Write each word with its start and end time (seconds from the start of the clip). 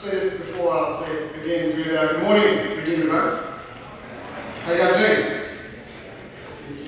said 0.00 0.32
it 0.32 0.38
before, 0.38 0.72
I'll 0.72 0.94
say 0.94 1.12
it 1.12 1.42
again. 1.42 1.76
Good, 1.76 1.94
uh, 1.94 2.12
good 2.12 2.22
morning, 2.22 2.78
Redeemer. 2.78 3.52
How 4.64 4.72
you 4.72 4.78
guys 4.78 4.96
doing? 4.96 5.42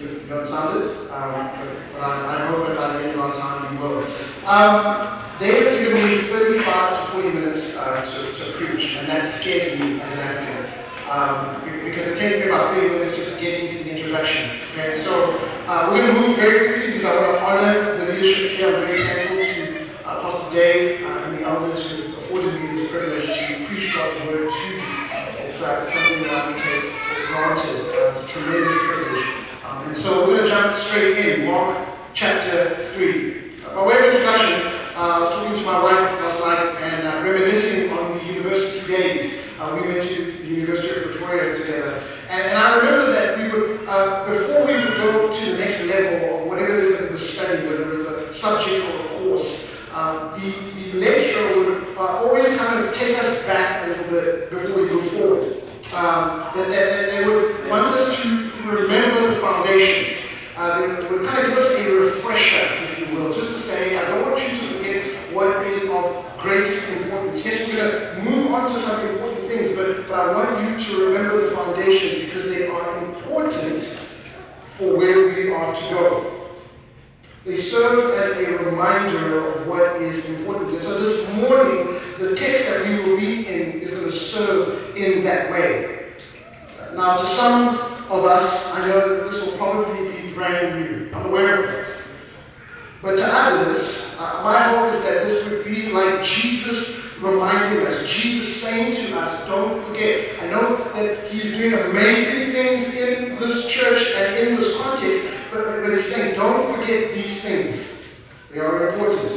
You, 0.01 0.21
don't 0.31 0.47
sound 0.47 0.83
it, 0.83 0.89
um, 1.11 1.33
but, 1.53 1.93
but 1.93 2.01
I, 2.01 2.37
I 2.37 2.47
hope 2.47 2.69
that 2.69 2.75
by 2.79 2.97
the 2.97 3.05
end 3.05 3.13
of 3.13 3.21
our 3.21 3.35
time 3.35 3.75
you 3.75 3.83
will. 3.83 3.99
Um, 4.49 5.21
they 5.39 5.53
have 5.61 5.79
given 5.79 6.09
me 6.09 6.17
35 6.17 6.89
to 6.89 7.13
40 7.13 7.29
minutes 7.33 7.77
uh, 7.77 8.03
to, 8.03 8.33
to 8.33 8.53
preach, 8.53 8.97
and 8.97 9.07
that 9.09 9.27
scares 9.27 9.79
me 9.79 10.01
as 10.01 10.17
an 10.17 10.25
African. 10.25 10.73
Um, 11.11 11.85
because 11.85 12.09
it 12.09 12.19
takes 12.19 12.39
me 12.39 12.51
about 12.51 12.75
30 12.75 12.89
minutes 12.95 13.15
just 13.15 13.37
to 13.37 13.45
get 13.45 13.61
into 13.61 13.85
the 13.85 13.95
introduction. 13.95 14.57
Okay, 14.73 14.97
so 14.97 15.37
uh, 15.67 15.91
we're 15.91 16.01
going 16.01 16.15
to 16.15 16.21
move 16.29 16.37
very 16.37 16.69
quickly 16.73 16.93
because 16.93 17.05
I 17.05 17.21
want 17.21 17.39
to 17.39 17.45
honor 17.45 18.07
the 18.07 18.13
leadership 18.15 18.53
here. 18.53 18.75
I'm 18.75 18.87
very 18.87 19.03
thankful 19.03 19.37
to 19.37 20.09
uh, 20.09 20.23
Pastor 20.23 20.55
Dave 20.57 21.05
uh, 21.05 21.09
and 21.09 21.39
the 21.39 21.43
elders 21.43 21.92
uh, 25.65 25.85
it's 25.85 25.95
something 25.95 26.23
that 26.25 26.35
I 26.35 26.59
take 26.59 26.91
for 26.91 27.27
granted. 27.31 27.79
Uh, 27.95 28.11
it's 28.11 28.25
a 28.25 28.29
tremendous 28.29 28.75
privilege. 28.83 29.31
Um, 29.65 29.87
and 29.87 29.97
so 29.97 30.27
we're 30.27 30.39
going 30.39 30.43
to 30.43 30.49
jump 30.49 30.77
straight 30.77 31.19
in. 31.19 31.47
Mark 31.47 31.89
chapter 32.15 32.75
3. 32.75 33.51
Uh, 33.67 33.75
by 33.77 33.87
way 33.87 33.99
of 33.99 34.05
introduction, 34.11 34.59
uh, 34.97 34.99
I 34.99 35.19
was 35.21 35.31
talking 35.31 35.55
to 35.55 35.65
my 35.65 35.83
wife 35.83 36.03
last 36.19 36.43
night 36.43 36.91
and 36.91 37.07
uh, 37.07 37.23
reminiscing 37.23 37.97
on 37.97 38.19
the 38.19 38.25
university 38.25 38.93
days. 38.93 39.39
Uh, 39.61 39.79
we 39.81 39.87
went 39.87 40.03
to 40.03 40.33
the 40.33 40.49
University 40.49 40.99
of 40.99 41.13
Pretoria 41.13 41.55
together. 41.55 42.03
And, 42.29 42.43
and 42.43 42.59
I 42.59 42.79
remember 42.79 43.13
that 43.13 43.39
we 43.39 43.45
would, 43.53 43.81
before 44.27 44.67
we 44.67 44.75
would 44.83 44.97
go 44.99 45.31
to 45.33 45.53
the 45.53 45.59
next 45.59 45.87
level 45.87 46.41
or 46.41 46.49
whatever 46.49 46.79
it 46.79 46.85
is 46.85 46.99
that 46.99 47.05
we 47.07 47.13
were 47.13 47.19
studying, 47.19 47.71
whether 47.71 47.83
it 47.85 47.99
was 47.99 48.07
a 48.07 48.33
subject 48.35 48.85
or 48.85 48.99
a 48.99 49.09
course, 49.21 49.71
the, 49.93 50.55
the 50.91 50.99
lecturer 50.99 51.57
would 51.57 51.97
always 51.97 52.57
kind 52.57 52.85
of 52.85 52.95
take 52.95 53.17
us 53.19 53.47
back 53.47 53.85
a 53.85 53.89
little 53.91 54.11
bit 54.11 54.51
before 54.51 54.83
we 54.83 54.89
forward. 54.89 55.02
Um, 55.95 56.51
that, 56.55 56.69
that, 56.69 56.89
that 56.89 57.11
they 57.11 57.27
would 57.29 57.69
want 57.69 57.89
us 57.89 58.23
to 58.23 58.29
remember 58.65 59.35
the 59.35 59.41
foundations. 59.43 60.27
Uh, 60.57 60.81
they 60.81 61.09
would 61.09 61.29
kind 61.29 61.45
of 61.45 61.51
give 61.51 61.59
us 61.59 61.77
a 61.77 62.01
refresher, 62.01 62.83
if 62.83 62.99
you 62.99 63.15
will, 63.15 63.31
just 63.35 63.53
to 63.53 63.59
say, 63.59 63.99
I 63.99 64.09
don't 64.09 64.23
want 64.23 64.43
you 64.43 64.49
to 64.49 64.65
forget 64.75 65.35
what 65.35 65.67
is 65.67 65.91
of 65.91 66.41
greatest 66.41 66.91
importance. 66.93 67.45
Yes, 67.45 67.69
we're 67.69 67.77
going 67.77 68.25
to 68.25 68.31
move 68.31 68.55
on 68.55 68.73
to 68.73 68.79
some 68.79 69.07
important 69.07 69.41
things, 69.41 69.77
but, 69.77 70.09
but 70.09 70.19
I 70.19 70.33
want 70.33 70.81
you 70.81 70.83
to 70.83 71.07
remember 71.09 71.47
the 71.47 71.55
foundations 71.55 72.25
because 72.25 72.49
they 72.49 72.69
are 72.69 73.05
important 73.05 73.83
for 73.83 74.97
where 74.97 75.29
we 75.29 75.53
are 75.53 75.75
to 75.75 75.91
go. 75.91 76.49
They 77.45 77.57
serve 77.57 78.19
as 78.19 78.39
a 78.39 78.65
reminder 78.65 79.47
of 79.47 79.67
what 79.67 80.01
is 80.01 80.31
important. 80.31 80.71
And 80.71 80.83
so 80.83 80.99
this 80.99 81.37
morning, 81.37 81.92
the 82.19 82.37
text 82.37 82.69
that 82.69 82.87
we 82.87 82.97
will 82.97 83.17
read 83.17 83.47
in 83.47 83.81
is 83.81 83.91
going 83.93 84.07
to 84.07 84.13
serve 84.13 84.97
in 84.97 85.25
that 85.25 85.51
way. 85.51 86.13
Now, 86.95 87.17
to 87.17 87.25
some 87.25 87.79
of 88.11 88.25
us, 88.25 88.73
I 88.75 88.89
know 88.89 89.17
that 89.17 89.31
this 89.31 89.47
will 89.47 89.57
probably 89.57 90.13
be 90.13 90.35
brand 90.35 90.81
new. 90.81 91.11
I'm 91.15 91.27
aware 91.27 91.65
of 91.65 91.71
it. 91.71 92.03
But 93.01 93.17
to 93.17 93.25
others, 93.27 94.15
uh, 94.19 94.43
my 94.45 94.59
hope 94.59 94.95
is 94.95 95.03
that 95.03 95.25
this 95.25 95.49
would 95.49 95.65
be 95.65 95.91
like 95.91 96.23
Jesus 96.23 97.19
reminding 97.21 97.87
us, 97.87 98.07
Jesus 98.07 98.63
saying 98.63 98.95
to 99.07 99.19
us, 99.19 99.47
don't 99.47 99.83
forget. 99.85 100.43
I 100.43 100.51
know 100.51 100.77
that 100.93 101.31
he's 101.31 101.57
doing 101.57 101.75
amazing 101.75 102.53
things 102.53 102.95
in 102.95 103.37
this 103.39 103.69
church 103.69 104.13
and 104.15 104.49
in 104.49 104.57
this 104.57 104.77
context, 104.77 105.31
but, 105.53 105.65
but 105.83 105.93
he's 105.93 106.15
saying, 106.15 106.35
don't 106.35 106.77
forget 106.77 107.15
these 107.15 107.43
things. 107.43 107.97
They 108.51 108.61
are 108.61 108.91
important. 108.91 109.31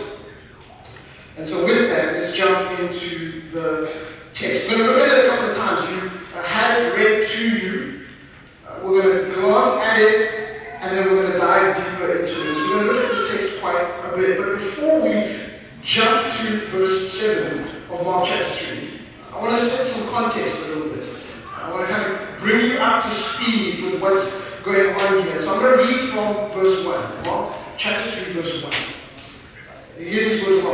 And 1.38 1.46
so 1.46 1.66
with 1.66 1.90
that, 1.90 2.14
let's 2.14 2.34
jump 2.34 2.80
into 2.80 3.42
the 3.52 3.92
text. 4.34 4.70
We're 4.70 4.78
going 4.78 4.88
to 4.88 4.96
look 4.96 5.08
at 5.08 5.18
it 5.18 5.26
a 5.26 5.30
couple 5.30 5.50
of 5.52 5.58
times. 5.58 5.92
You 5.92 6.10
uh, 6.34 6.44
had 6.44 6.82
it 6.82 6.96
read 6.96 7.28
to 7.28 7.58
you. 7.58 8.06
Uh, 8.66 8.80
we're 8.84 9.02
going 9.02 9.30
to 9.30 9.36
glance 9.36 9.78
at 9.84 10.00
it, 10.00 10.80
and 10.80 10.98
then 10.98 11.10
we're 11.10 11.24
going 11.24 11.34
to 11.34 11.38
dive 11.38 11.76
deeper 11.76 12.12
into 12.20 12.26
this. 12.26 12.58
We're 12.58 12.76
going 12.76 12.88
to 12.88 12.94
look 12.94 13.04
at 13.04 13.12
this 13.12 13.32
text 13.32 13.60
quite 13.60 13.82
a 14.06 14.16
bit. 14.16 14.38
But 14.38 14.60
before 14.60 15.02
we 15.02 15.42
jump 15.84 16.34
to 16.38 16.58
verse 16.68 17.12
7 17.12 17.60
of 17.92 18.06
Mark 18.06 18.28
chapter 18.28 18.66
3, 18.78 18.90
I 19.34 19.42
want 19.42 19.60
to 19.60 19.62
set 19.62 19.86
some 19.86 20.08
context 20.14 20.64
a 20.64 20.68
little 20.68 20.96
bit. 20.96 21.18
I 21.54 21.70
want 21.70 21.86
to 21.86 21.94
kind 21.94 22.14
of 22.14 22.40
bring 22.40 22.72
you 22.72 22.78
up 22.78 23.04
to 23.04 23.10
speed 23.10 23.84
with 23.84 24.02
what's 24.02 24.62
going 24.62 24.96
on 24.96 25.24
here. 25.24 25.42
So 25.42 25.54
I'm 25.54 25.62
going 25.62 25.86
to 25.86 25.96
read 25.98 26.10
from 26.12 26.50
verse 26.52 26.86
1. 26.86 27.26
Mark 27.26 27.58
chapter 27.78 28.10
3, 28.24 28.34
verse 28.34 28.64
1. 28.64 28.96
Hear 29.98 30.30
these 30.30 30.46
words 30.46 30.66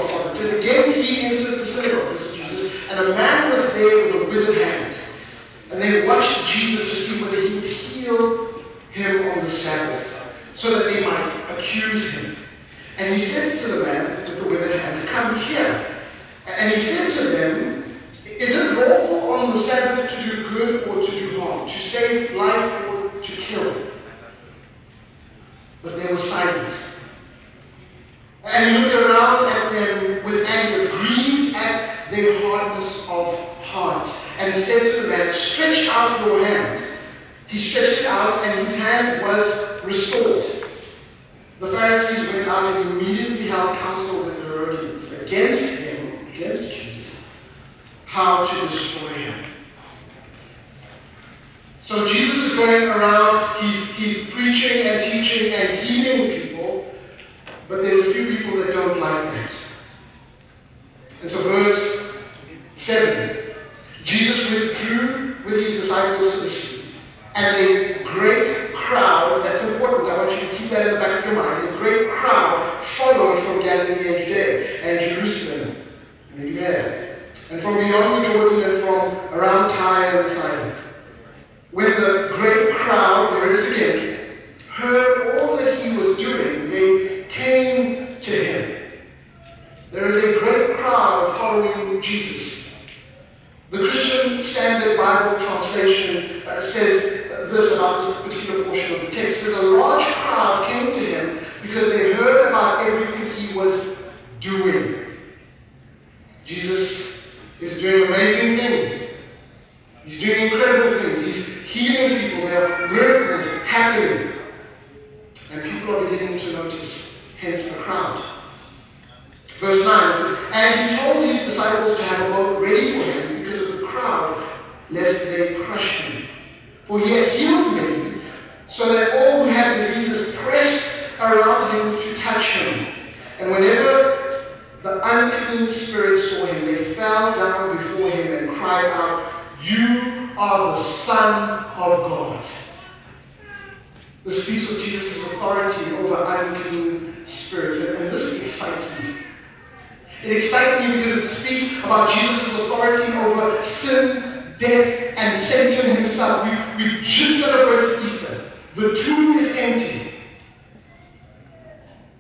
It 150.24 150.38
excites 150.38 150.82
me 150.82 150.98
because 150.98 151.18
it 151.18 151.28
speaks 151.28 151.84
about 151.84 152.10
Jesus' 152.12 152.60
authority 152.60 153.12
over 153.14 153.62
sin, 153.64 154.54
death, 154.60 155.14
and 155.18 155.38
Satan 155.38 155.96
himself. 155.96 156.46
We've, 156.46 156.78
we've 156.92 157.04
just 157.04 157.44
celebrated 157.44 158.06
Easter. 158.06 158.52
The 158.76 158.94
tomb 158.94 159.38
is 159.38 159.56
empty. 159.58 160.12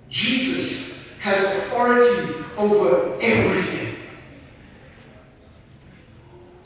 Jesus 0.09 1.11
has 1.19 1.43
authority 1.43 2.33
over 2.57 3.17
everything. 3.21 3.95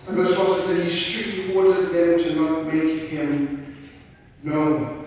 And 0.08 0.18
verse 0.18 0.36
12 0.36 0.50
says 0.50 0.78
that 0.78 0.84
he 0.84 0.90
strictly 0.90 1.56
ordered 1.56 1.92
them 1.92 2.20
to 2.20 2.36
not 2.36 2.66
make 2.74 3.10
him 3.10 3.90
known. 4.42 5.06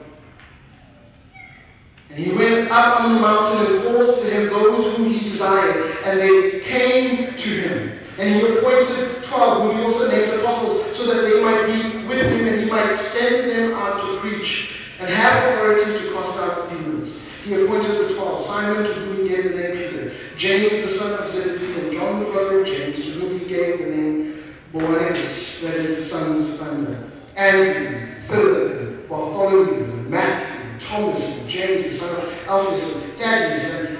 And 2.10 2.18
he 2.18 2.32
went 2.32 2.70
up 2.70 3.00
on 3.00 3.14
the 3.14 3.20
mountain 3.20 3.74
and 3.74 3.84
called 3.84 4.22
to 4.22 4.30
him 4.30 4.48
those 4.48 4.96
whom 4.96 5.08
he 5.08 5.27
desired, 5.38 5.96
and 6.04 6.18
they 6.18 6.60
came 6.60 7.34
to 7.36 7.48
him. 7.48 7.98
And 8.18 8.34
he 8.34 8.40
appointed 8.40 9.22
twelve, 9.22 9.62
whom 9.62 9.76
he 9.76 9.84
also 9.84 10.10
named 10.10 10.40
apostles, 10.40 10.96
so 10.96 11.06
that 11.14 11.22
they 11.22 11.40
might 11.42 11.66
be 11.66 12.06
with 12.08 12.20
him 12.20 12.48
and 12.48 12.60
he 12.60 12.68
might 12.68 12.92
send 12.92 13.48
them 13.48 13.74
out 13.74 14.00
to 14.00 14.18
preach 14.18 14.80
and 14.98 15.08
have 15.08 15.54
authority 15.54 16.04
to 16.04 16.12
cast 16.12 16.40
out 16.40 16.68
demons. 16.68 17.24
He 17.44 17.54
appointed 17.54 18.08
the 18.08 18.14
twelve, 18.14 18.42
Simon, 18.42 18.84
to 18.84 18.92
whom 18.92 19.22
he 19.22 19.28
gave 19.28 19.44
the 19.44 19.50
name 19.50 19.76
Peter, 19.76 20.12
James 20.36 20.82
the 20.82 20.88
son 20.88 21.22
of 21.22 21.30
Zebedee, 21.30 21.80
and 21.80 21.92
John 21.92 22.18
the 22.18 22.26
brother 22.26 22.60
of 22.62 22.66
James, 22.66 23.04
to 23.04 23.10
whom 23.12 23.38
he 23.38 23.46
gave 23.46 23.78
the 23.78 23.90
name 23.90 24.42
Boanerges, 24.72 25.62
that 25.62 25.76
is, 25.76 26.10
sons 26.10 26.50
of 26.50 26.58
thunder, 26.58 27.10
Andrew, 27.36 28.20
Philip, 28.22 29.08
Bartholomew, 29.08 30.08
Matthew, 30.08 30.78
Thomas, 30.78 31.38
and 31.38 31.48
James 31.48 31.84
the 31.84 31.90
son 31.90 32.16
of 32.16 32.48
Alphaeus, 32.48 32.96
and 32.96 33.12
Thaddeus, 33.14 33.80
and 33.80 33.97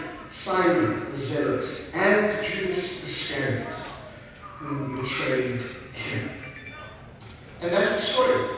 Simon 0.49 1.11
the 1.13 1.19
Zealot, 1.19 1.85
and 1.93 2.43
Judas 2.47 3.05
Iscariot, 3.05 3.67
who 4.57 5.03
betrayed 5.03 5.61
him. 5.93 6.31
And 7.61 7.71
that's 7.71 7.97
the 7.97 8.01
story. 8.03 8.57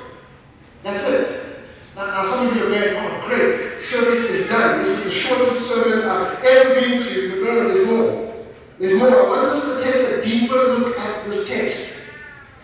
That's 0.84 1.08
it. 1.08 1.56
Now, 1.96 2.06
now 2.06 2.22
some 2.24 2.46
of 2.46 2.54
you 2.54 2.62
are 2.66 2.68
going, 2.70 2.94
oh, 2.96 3.24
great, 3.26 3.80
service 3.80 4.30
is 4.30 4.48
done. 4.48 4.78
This 4.78 4.98
is 4.98 5.04
the 5.06 5.10
shortest 5.10 5.68
sermon 5.68 6.08
I've 6.08 6.44
ever 6.44 6.74
been 6.80 7.02
to. 7.02 7.44
No, 7.44 7.54
no, 7.54 7.68
there's 7.74 7.88
more. 7.88 8.36
There's 8.78 8.96
more. 9.00 9.08
I 9.08 9.28
want 9.28 9.46
us 9.46 9.64
to 9.82 9.82
take 9.82 10.12
a 10.12 10.22
deeper 10.22 10.54
look 10.54 10.96
at 10.96 11.24
this 11.24 11.48
text. 11.48 12.02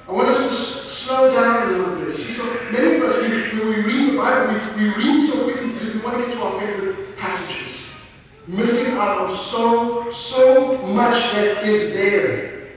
I 0.08 0.12
want 0.12 0.28
us 0.28 0.38
to 0.38 0.44
s- 0.44 0.92
slow 0.92 1.34
down 1.34 1.66
a 1.66 1.76
little 1.76 1.96
bit. 1.96 2.16
See, 2.16 2.32
so 2.34 2.44
many 2.70 2.98
of 2.98 3.02
us, 3.02 3.20
we, 3.20 3.58
when 3.58 3.68
we 3.70 3.82
read 3.82 4.12
the 4.12 4.16
Bible, 4.16 4.54
we, 4.76 4.84
we 4.84 4.94
read 4.94 5.28
so 5.28 5.42
quickly 5.42 5.72
because 5.72 5.94
we 5.94 6.00
want 6.00 6.16
to 6.18 6.26
get 6.28 6.32
to 6.36 6.42
our 6.44 6.60
favorite 6.60 7.16
passages. 7.16 7.72
Missing 8.48 8.84
out 8.96 9.28
on 9.28 9.36
so, 9.36 10.10
so 10.10 10.78
much 10.86 11.32
that 11.32 11.64
is 11.64 11.92
there. 11.92 12.68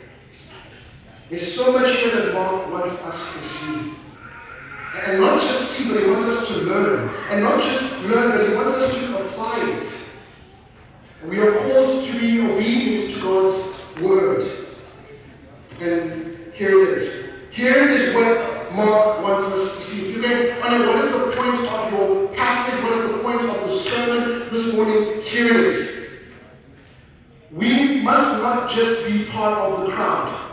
There's 1.29 1.55
so 1.55 1.71
much 1.71 1.95
here 1.97 2.11
that 2.15 2.33
Mark 2.33 2.71
wants 2.71 3.05
us 3.05 3.33
to 3.33 3.39
see. 3.39 3.93
And 5.05 5.21
not 5.21 5.41
just 5.41 5.71
see, 5.71 5.93
but 5.93 6.03
he 6.03 6.09
wants 6.09 6.25
us 6.25 6.47
to 6.49 6.63
learn. 6.65 7.09
And 7.29 7.43
not 7.43 7.61
just 7.61 8.03
learn, 8.03 8.37
but 8.37 8.49
he 8.49 8.55
wants 8.55 8.73
us 8.73 8.99
to 8.99 9.25
apply 9.25 9.77
it. 9.77 10.05
We 11.27 11.39
are 11.39 11.51
called 11.51 12.05
to 12.05 12.19
be 12.19 12.41
obedient 12.41 13.13
to 13.13 13.21
God's 13.21 13.99
word. 14.01 14.67
And 15.81 16.53
here 16.53 16.83
it 16.83 16.97
is. 16.97 17.29
Here 17.51 17.87
is 17.87 18.13
what 18.15 18.73
Mark 18.73 19.21
wants 19.21 19.45
us 19.51 19.75
to 19.75 19.81
see. 19.81 20.09
If 20.11 20.21
going, 20.21 20.61
Anya, 20.61 20.87
what 20.87 21.03
is 21.03 21.11
the 21.11 21.31
point 21.35 21.57
of 21.59 21.91
your 21.91 22.27
passage? 22.29 22.83
What 22.83 22.93
is 22.93 23.11
the 23.11 23.17
point 23.19 23.41
of 23.41 23.67
the 23.67 23.69
sermon 23.69 24.49
this 24.49 24.75
morning? 24.75 25.21
Here 25.21 25.53
it 25.53 25.65
is. 25.65 25.99
We 27.51 28.01
must 28.01 28.41
not 28.41 28.68
just 28.79 29.05
be 29.05 29.25
part 29.25 29.57
of 29.57 29.85
the 29.85 29.91
crowd. 29.91 30.51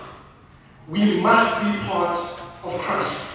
We 0.88 1.20
must 1.20 1.62
be 1.62 1.78
part 1.88 2.18
of 2.64 2.78
Christ. 2.80 3.32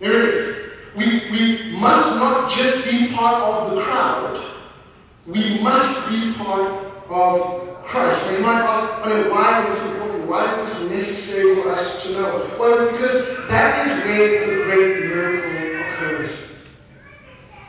There 0.00 0.22
it 0.22 0.28
is. 0.34 0.72
We, 0.96 1.30
we 1.30 1.76
must 1.78 2.16
not 2.16 2.50
just 2.50 2.84
be 2.84 3.12
part 3.12 3.42
of 3.42 3.74
the 3.74 3.82
crowd. 3.82 4.44
We 5.26 5.60
must 5.60 6.08
be 6.08 6.32
part 6.32 6.86
of 7.08 7.84
Christ. 7.84 8.26
Now 8.26 8.32
you 8.36 8.42
might 8.42 8.62
ask, 8.62 9.06
okay, 9.06 9.30
why 9.30 9.62
is 9.62 9.68
this 9.68 9.92
important? 9.92 10.28
Why 10.28 10.44
is 10.44 10.56
this 10.56 10.90
necessary 10.90 11.54
for 11.56 11.70
us 11.70 12.02
to 12.02 12.12
know? 12.12 12.56
Well, 12.58 12.82
it's 12.82 12.92
because 12.92 13.48
that 13.48 13.86
is 13.86 14.04
where 14.04 14.46
the 14.46 14.64
great 14.64 15.04
miracle 15.04 15.80
occurs. 15.82 16.66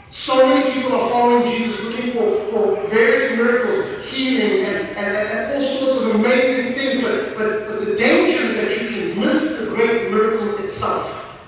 So 0.10 0.48
many 0.48 0.74
people 0.74 0.94
are 1.00 1.10
following 1.10 1.52
Jesus, 1.52 1.84
looking 1.84 2.14
for, 2.14 2.48
for 2.50 2.88
various 2.88 3.38
miracles, 3.38 4.06
healing, 4.10 4.66
and, 4.66 4.88
and, 4.98 5.18
and 5.18 5.54
all 5.54 5.62
sorts 5.62 6.02
of 6.02 6.16
amazing 6.16 6.74
things, 6.74 7.04
but, 7.04 7.38
but, 7.38 7.68
but 7.68 7.86
the 7.86 7.96
danger 7.96 8.46
is 8.46 8.56
that 8.56 8.82
you 8.82 8.90
can 8.90 9.20
miss 9.20 9.58
the 9.58 9.66
great 9.76 10.10
miracle 10.12 10.58
itself. 10.64 11.40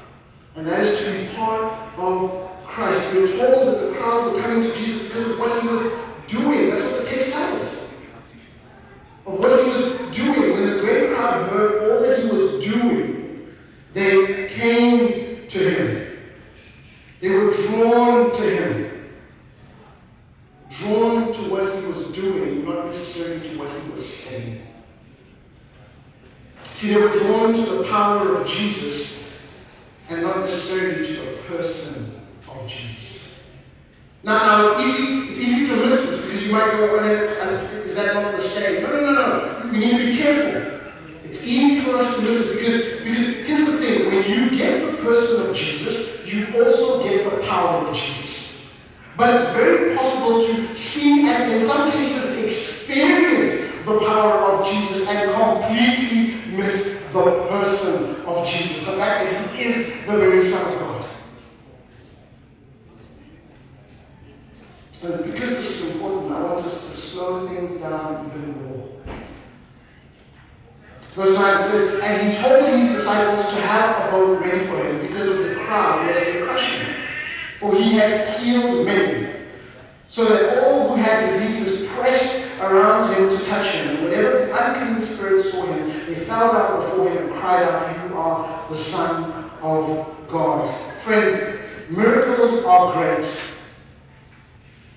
And 0.56 0.68
that 0.68 0.81
is 0.81 0.99
to 0.99 1.11
be 1.11 1.35
part 1.35 1.73
of 1.97 2.65
Christ. 2.65 3.13
We're 3.13 3.38
told 3.38 3.68
that 3.68 3.88
the 3.88 3.94
crowds 3.94 4.31
were 4.31 4.41
coming 4.41 4.63
to 4.63 4.77
Jesus 4.77 5.07
because 5.07 5.31
of 5.31 5.39
what 5.39 5.61
he 5.61 5.68
was 5.68 5.91
doing. 6.27 6.69
That's 6.69 6.83
what 6.83 6.97
the 6.99 7.06
text 7.06 7.31
tells 7.31 7.51
us. 7.53 7.94
Of 9.25 9.39
what 9.39 9.63
he 9.63 9.69
was 9.69 10.15
doing. 10.15 10.53
When 10.53 10.75
the 10.75 10.81
great 10.81 11.15
crowd 11.15 11.49
heard 11.49 11.91
all 11.91 12.01
that 12.01 12.19
he 12.19 12.29
was 12.29 12.63
doing, 12.63 13.56
they 13.94 14.49
came 14.49 15.47
to 15.47 15.69
him. 15.69 16.18
They 17.21 17.29
were 17.29 17.53
drawn 17.53 18.31
to 18.31 18.44
him. 18.44 19.09
Drawn 20.69 21.33
to 21.33 21.39
what 21.49 21.75
he 21.75 21.85
was 21.85 22.07
doing, 22.07 22.65
not 22.65 22.85
necessarily 22.88 23.49
to 23.49 23.57
what 23.57 23.69
he 23.81 23.89
was 23.89 24.06
saying. 24.06 24.61
See, 26.63 26.94
they 26.94 27.01
were 27.01 27.09
drawn 27.09 27.53
to 27.53 27.61
the 27.61 27.83
power 27.89 28.35
of 28.38 28.47
Jesus 28.47 29.38
and 30.09 30.21
not 30.21 30.39
necessarily 30.39 31.06
to 31.06 31.13
the 31.13 31.38
person 31.47 32.21
of 32.47 32.68
Jesus. 32.68 33.57
Now, 34.23 34.38
now 34.38 34.65
it's 34.65 34.79
easy, 34.79 35.31
it's 35.31 35.39
easy 35.39 35.75
to 35.75 35.85
miss 35.85 36.06
this 36.06 36.25
because 36.25 36.47
you 36.47 36.53
might 36.53 36.71
go, 36.71 36.94
well, 36.94 37.65
is 37.83 37.95
that 37.95 38.13
not 38.15 38.35
the 38.35 38.41
same? 38.41 38.83
No, 38.83 38.91
no, 38.91 39.11
no, 39.11 39.63
no. 39.63 39.71
We 39.71 39.79
need 39.79 39.97
to 39.97 40.06
be 40.06 40.18
careful. 40.18 40.89
It's 41.23 41.45
easy 41.45 41.81
for 41.81 41.97
us 41.97 42.15
to 42.15 42.21
miss 42.23 42.49
it 42.49 42.59
because, 42.59 43.03
because 43.03 43.35
here's 43.45 43.65
the 43.65 43.77
thing, 43.77 44.07
when 44.07 44.23
you 44.29 44.57
get 44.57 44.89
the 44.89 44.97
person 45.03 45.47
of 45.47 45.56
Jesus, 45.56 46.25
you 46.25 46.47
also 46.63 47.03
get 47.03 47.29
the 47.29 47.45
power 47.45 47.88
of 47.88 47.95
Jesus. 47.95 48.73
But 49.15 49.35
it's 49.35 49.51
very 49.51 49.95
possible 49.95 50.41
to 50.41 50.75
see 50.75 51.27
and 51.27 51.51
in 51.51 51.61
some 51.61 51.91
cases 51.91 52.44
experience 52.44 53.69
the 53.85 53.99
power 53.99 54.53
of 54.53 54.68
Jesus 54.68 55.07
and 55.07 55.31
completely 55.31 56.56
miss 56.56 57.11
the 57.11 57.23
person 57.49 58.25
of 58.25 58.47
Jesus. 58.47 58.85
The 58.85 58.94
fact 58.94 59.23
that 59.23 59.56
he 59.56 59.63
is 59.63 60.06
the 60.06 60.18
very 60.18 60.44
Son 60.44 60.73
of 60.73 60.80
God. 60.80 61.06
And 65.02 65.33
because 65.33 65.49
this 65.49 65.81
is 65.81 65.95
important, 65.95 66.31
I 66.33 66.42
want 66.42 66.59
us 66.59 66.85
to 66.85 66.92
slow 67.30 67.48
things 67.48 67.80
down 67.80 68.26
even 68.26 68.66
more. 68.66 68.90
Verse 71.02 71.38
9 71.38 71.64
says, 71.64 72.00
And 72.02 72.31
he 72.31 72.42
told 72.42 72.66
his 72.66 72.94
disciples 72.94 73.54
to 73.54 73.62
have 73.62 74.07
a 74.07 74.12
boat 74.12 74.42
ready 74.42 74.66
for 74.66 74.83
him 74.83 75.07
because 75.07 75.28
of 75.28 75.38
the 75.38 75.56
crowd, 75.56 76.07
lest 76.07 76.26
they 76.26 76.42
crush 76.42 76.80
him. 76.80 76.95
For 77.59 77.76
he 77.76 77.94
had 77.98 78.40
healed 78.40 78.86
many, 78.86 79.36
so 80.07 80.26
that 80.26 80.64
all 80.64 80.90
who 80.90 80.95
had 80.95 81.28
diseases 81.28 81.88
pressed 81.90 82.62
around 82.62 83.14
him 83.14 83.30
to 83.30 83.45
touch 83.45 83.68
him. 83.74 83.98
And 83.98 84.06
whenever 84.06 84.45
the 84.45 84.76
unclean 84.76 85.02
spirits 85.02 85.52
saw 85.52 85.66
him, 85.66 85.88
they 86.07 86.16
fell 86.16 86.54
down 86.54 86.81
before 86.81 87.09
him 87.09 87.26
and 87.26 87.33
cried 87.33 87.64
out, 87.64 88.09
You 88.09 88.18
are 88.18 88.69
the 88.69 88.76
Son 88.76 89.52
of 89.62 90.28
God. 90.30 90.74
Friends, 91.00 91.59
miracles 91.90 92.64
are 92.64 92.94
great. 92.94 93.42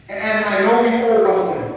And 0.08 0.44
I 0.44 0.60
know 0.60 0.82
we 0.82 1.10
all 1.10 1.24
want 1.24 1.58
them. 1.58 1.71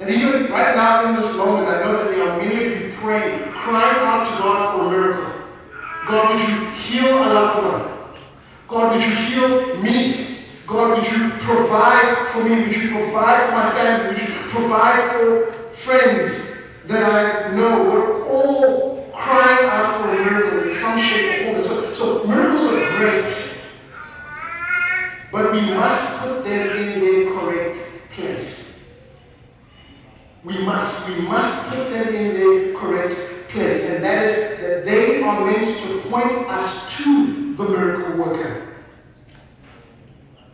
And 0.00 0.10
even 0.10 0.52
right 0.52 0.76
now 0.76 1.08
in 1.08 1.16
this 1.16 1.36
moment, 1.36 1.66
I 1.66 1.82
know 1.82 2.04
that 2.04 2.10
there 2.10 2.28
are 2.28 2.38
many 2.38 2.54
of 2.54 2.80
you 2.80 2.92
praying, 2.98 3.50
crying 3.50 3.98
out 4.06 4.24
to 4.24 4.42
God 4.42 4.76
for 4.76 4.86
a 4.86 4.90
miracle. 4.90 5.32
God, 6.06 6.34
would 6.34 6.48
you 6.48 6.70
heal 6.70 7.18
a 7.18 7.26
loved 7.26 7.64
one? 7.64 8.14
God, 8.68 8.94
would 8.94 9.04
you 9.04 9.10
heal 9.10 9.76
me? 9.82 10.38
God, 10.68 10.98
would 10.98 11.10
you 11.10 11.30
provide 11.40 12.28
for 12.28 12.44
me? 12.44 12.62
Would 12.62 12.76
you 12.76 12.90
provide 12.90 13.46
for 13.46 13.52
my 13.56 13.70
family? 13.72 14.14
Would 14.14 14.28
you 14.28 14.34
provide 14.50 15.10
for 15.10 15.52
friends 15.72 16.46
that 16.84 17.48
I 17.50 17.56
know? 17.56 17.90
We're 17.90 18.24
all 18.24 19.10
crying 19.12 19.68
out 19.68 20.00
for 20.00 20.10
a 20.10 20.30
miracle 20.30 20.68
in 20.68 20.74
some 20.76 21.00
shape 21.00 21.48
or 21.48 21.60
form. 21.60 21.62
So, 21.62 21.92
so 21.94 22.24
miracles 22.24 22.72
are 22.72 22.96
great. 22.98 23.54
But 25.32 25.52
we 25.52 25.60
must 25.74 26.20
put 26.20 26.44
them 26.44 26.76
in 26.76 27.00
their 27.00 27.32
correct. 27.32 27.87
We 30.44 30.58
must, 30.64 31.08
we 31.08 31.20
must 31.22 31.68
put 31.68 31.90
them 31.90 32.14
in 32.14 32.34
the 32.34 32.78
correct 32.78 33.14
place. 33.48 33.90
And 33.90 34.04
that 34.04 34.24
is 34.24 34.60
that 34.60 34.84
they 34.84 35.22
are 35.22 35.44
meant 35.44 35.66
to 35.66 35.98
point 36.08 36.32
us 36.48 36.96
to 37.04 37.54
the 37.54 37.64
miracle 37.64 38.16
worker. 38.24 38.76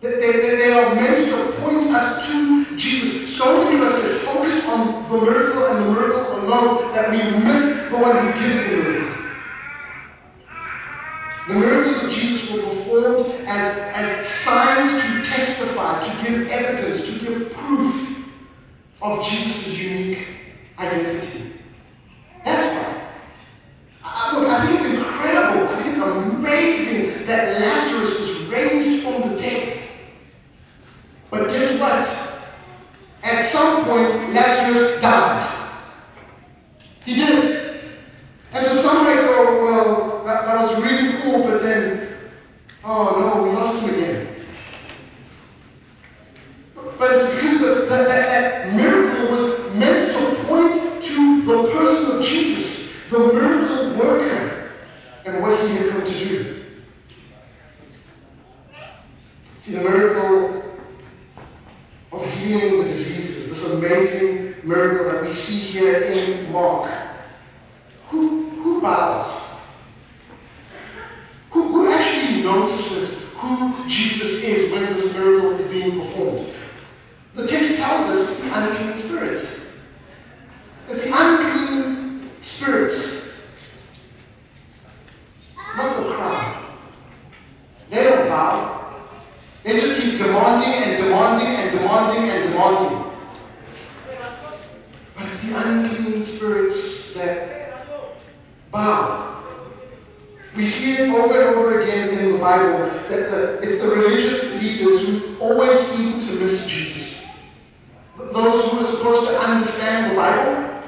That 0.01 0.21
they, 0.21 0.33
they, 0.33 0.57
they 0.57 0.73
are 0.73 0.95
meant 0.95 1.29
to 1.29 1.53
point 1.61 1.85
us 1.87 2.31
to 2.31 2.77
Jesus. 2.77 3.37
So 3.37 3.65
many 3.65 3.77
of 3.77 3.83
us 3.83 4.03
get 4.03 4.21
focused 4.21 4.67
on 4.69 5.09
the 5.11 5.21
miracle 5.25 5.67
and 5.67 5.85
the 5.85 5.91
miracle 5.91 6.41
alone 6.45 6.93
that 6.95 7.11
we 7.11 7.19
miss 7.45 7.89
the 7.91 7.97
one 7.99 8.27
who 8.27 8.33
gives 8.41 8.69
the 8.69 8.77
miracle. 8.77 9.15
The 11.49 11.55
miracles 11.55 12.05
of 12.05 12.11
Jesus 12.11 12.51
were 12.51 12.63
performed 12.63 13.27
as, 13.47 13.77
as 13.95 14.27
signs 14.27 15.03
to 15.03 15.31
testify, 15.31 16.01
to 16.03 16.25
give 16.25 16.49
evidence, 16.49 17.07
to 17.07 17.25
give 17.25 17.53
proof 17.53 18.33
of 19.03 19.23
Jesus' 19.27 19.79
unique 19.79 20.27
identity. 20.79 21.53
That's 22.45 22.75
why. 22.75 23.11
I, 24.03 24.39
look, 24.39 24.49
I 24.49 24.67
think 24.67 24.81
it's 24.81 24.91
incredible, 24.95 25.69
I 25.69 25.83
think 25.83 25.97
it's 25.97 26.05
amazing 26.05 27.27
that 27.27 27.61
Lazarus 27.61 28.21
was 28.21 28.47
raised 28.47 29.03
from 29.03 29.31
the 29.31 29.37
dead. 29.37 29.79
But 31.31 31.49
guess 31.51 31.79
what? 31.79 32.35
At 33.23 33.43
some 33.45 33.85
point, 33.85 34.33
Lazarus 34.33 35.01
died. 35.03 35.43
He 37.05 37.15
did. 37.17 37.65
And 38.53 38.65
so 38.65 38.75
some 38.77 39.05
might 39.05 39.17
go, 39.17 39.63
well, 39.65 40.25
that, 40.25 40.47
that 40.47 40.61
was 40.61 40.81
really 40.81 41.21
cool, 41.23 41.43
but 41.43 41.63
then, 41.63 42.09
oh 42.85 43.35
no, 43.35 43.43
we 43.43 43.51
lost 43.51 43.83
him 43.83 43.95
again. 43.95 44.47
But, 46.75 46.99
but 46.99 47.11
it's 47.11 47.35
because 47.35 47.61
the, 47.61 47.87
that, 47.87 48.09
that, 48.09 48.29
that 48.29 48.75
miracle 48.75 49.31
was 49.35 49.75
meant 49.75 50.13
to 50.13 50.45
point 50.45 51.03
to 51.03 51.43
the 51.43 51.71
person 51.73 52.17
of 52.17 52.25
Jesus, 52.25 53.09
the 53.11 53.19
miracle 53.19 53.99
worker, 53.99 54.71
and 55.27 55.43
what 55.43 55.69
he 55.69 55.77
had 55.77 55.91
come 55.91 56.05
to 56.05 56.13
do. 56.13 56.65
See, 59.45 59.79
the 59.79 59.89
miracle 59.89 60.63
of 62.13 62.35
healing 62.35 62.83
the 62.83 62.85
diseases, 62.85 63.49
this 63.49 63.73
amazing 63.75 64.55
miracle 64.63 65.11
that 65.11 65.23
we 65.23 65.31
see 65.31 65.59
here 65.59 66.03
in 66.03 66.53
Mark. 66.53 66.93
Who, 68.09 68.51
who 68.51 68.81
bows? 68.81 69.61
Who, 71.51 71.69
who 71.69 71.93
actually 71.93 72.43
notices 72.43 73.33
who 73.35 73.89
Jesus 73.89 74.43
is 74.43 74.73
when 74.73 74.93
this 74.93 75.17
miracle 75.17 75.53
is 75.53 75.69
being 75.69 75.99
performed? 76.01 76.53
The 77.35 77.47
text 77.47 77.81
tells 78.55 78.71
us 78.81 78.85
it's 78.87 79.05
the 79.05 79.11
unclean 79.11 79.11
spirits. 79.11 79.81
It's 80.89 81.05
the 81.05 81.13
unclean 81.15 82.31
spirits, 82.41 83.43
not 85.77 85.97
the 85.97 86.15
crowd. 86.15 86.65
They 87.91 88.05
don't 88.05 88.29
bow. 88.29 88.95
They 89.63 89.81
just 89.81 90.01
keep 90.01 90.19
demanding 90.19 90.75
and 90.75 91.03
demanding 91.03 91.49
and 91.49 91.79
demanding 91.79 92.31
and 92.31 92.53
demanding. 92.53 93.11
But 95.17 95.27
it's 95.27 95.49
the 95.49 95.57
unclean 95.57 96.23
spirits 96.23 97.15
that 97.15 97.87
bow. 98.71 99.43
We 100.55 100.65
see 100.67 101.03
it 101.03 101.11
over 101.11 101.41
and 101.41 101.57
over 101.57 101.81
again 101.81 102.11
in 102.11 102.33
the 102.33 102.39
Bible 102.39 102.79
that 103.09 103.09
the, 103.09 103.61
it's 103.63 103.83
the 103.83 103.89
religious 103.89 104.63
leaders 104.63 105.09
who 105.09 105.37
always 105.39 105.81
seem 105.81 106.13
to 106.13 106.45
miss 106.45 106.67
Jesus. 106.67 107.27
Those 108.17 108.71
who 108.71 108.79
are 108.79 108.85
supposed 108.85 109.29
to 109.31 109.37
understand 109.39 110.13
the 110.13 110.17
Bible, 110.17 110.83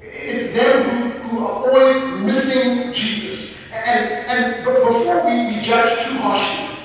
it's 0.00 0.52
them 0.52 1.20
who, 1.20 1.28
who 1.28 1.46
are 1.46 1.68
always 1.68 2.24
missing 2.24 2.92
Jesus. 2.92 3.70
And, 3.72 4.26
and 4.28 4.64
but 4.64 4.84
before 4.86 5.26
we, 5.26 5.46
we 5.46 5.60
judge 5.60 6.06
too 6.06 6.16
harshly, 6.16 6.78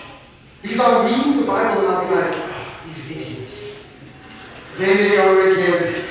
because 0.61 0.79
I'll 0.79 1.05
read 1.05 1.39
the 1.39 1.45
Bible 1.45 1.81
and 1.81 1.95
I'll 1.95 2.07
be 2.07 2.15
like, 2.15 2.33
oh, 2.35 2.81
these 2.85 3.11
idiots. 3.11 4.01
There 4.77 4.95
they 4.95 5.17
are 5.17 5.51
again. 5.51 6.05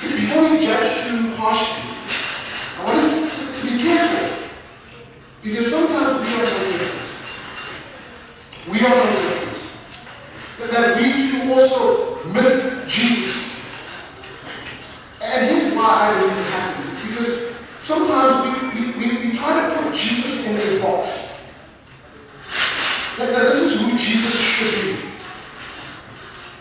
Before 0.00 0.42
we 0.50 0.60
judge 0.64 1.06
too 1.08 1.34
harshly, 1.36 1.90
I 2.78 2.84
want 2.84 2.98
us 2.98 3.60
to, 3.60 3.68
to 3.68 3.76
be 3.76 3.82
careful. 3.82 4.48
Because 5.42 5.70
sometimes 5.70 6.20
we 6.20 6.34
are 6.34 6.44
no 6.44 6.44
different. 6.72 7.08
We 8.68 8.80
are 8.80 8.94
no 8.94 9.10
different. 9.10 9.70
That, 10.58 10.70
that 10.70 10.96
we 10.98 11.04
too 11.30 11.52
also 11.52 12.22
miss 12.26 12.86
Jesus. 12.86 13.72
And 15.22 15.46
here's 15.46 15.74
why 15.74 15.84
I 15.84 16.20
believe 16.20 16.36
it 16.36 16.44
happens. 16.50 16.92
It's 16.92 17.02
because 17.06 17.30
sometimes 17.80 18.74
we, 18.74 18.80
we, 18.80 18.92
we, 18.98 19.28
we 19.28 19.36
try 19.36 19.74
to 19.74 19.82
put 19.82 19.94
Jesus 19.94 20.46
in 20.46 20.78
a 20.78 20.82
box. 20.82 21.58
That, 23.16 23.30
that 23.30 23.42
this 23.42 23.62
is 23.62 23.80
who 23.80 23.98
Jesus 23.98 24.38
should 24.38 24.74
be. 24.74 25.10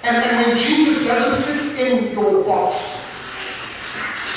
And, 0.03 0.15
and 0.15 0.48
when 0.48 0.58
Jesus 0.58 1.06
doesn't 1.06 1.44
fit 1.44 1.79
in 1.79 2.13
your 2.13 2.44
box, 2.44 3.06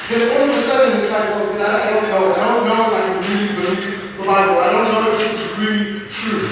then 0.09 0.37
all 0.37 0.51
of 0.51 0.57
a 0.57 0.61
sudden 0.61 1.01
it's 1.01 1.11
like, 1.11 1.29
well, 1.31 1.71
I, 1.71 1.91
don't 1.91 2.09
know. 2.09 2.35
I 2.35 2.49
don't 2.49 2.67
know 2.67 2.87
if 2.87 2.93
I 2.93 3.01
can 3.01 3.17
really 3.31 3.55
believe 3.55 4.17
the 4.19 4.25
Bible. 4.25 4.59
I 4.59 4.73
don't 4.73 4.85
know 4.93 5.13
if 5.13 5.19
this 5.19 5.41
is 5.41 5.59
really 5.59 6.09
true. 6.09 6.51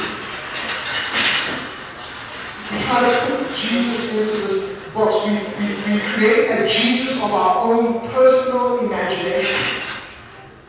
We 2.70 2.78
try 2.84 3.00
to 3.02 3.36
put 3.36 3.56
Jesus 3.56 4.12
into 4.12 4.46
this 4.46 4.94
box. 4.94 5.26
We, 5.26 5.32
we, 5.58 5.94
we 5.94 6.00
create 6.12 6.50
a 6.50 6.68
Jesus 6.68 7.16
of 7.22 7.32
our 7.32 7.72
own 7.72 8.08
personal 8.10 8.78
imagination 8.78 9.82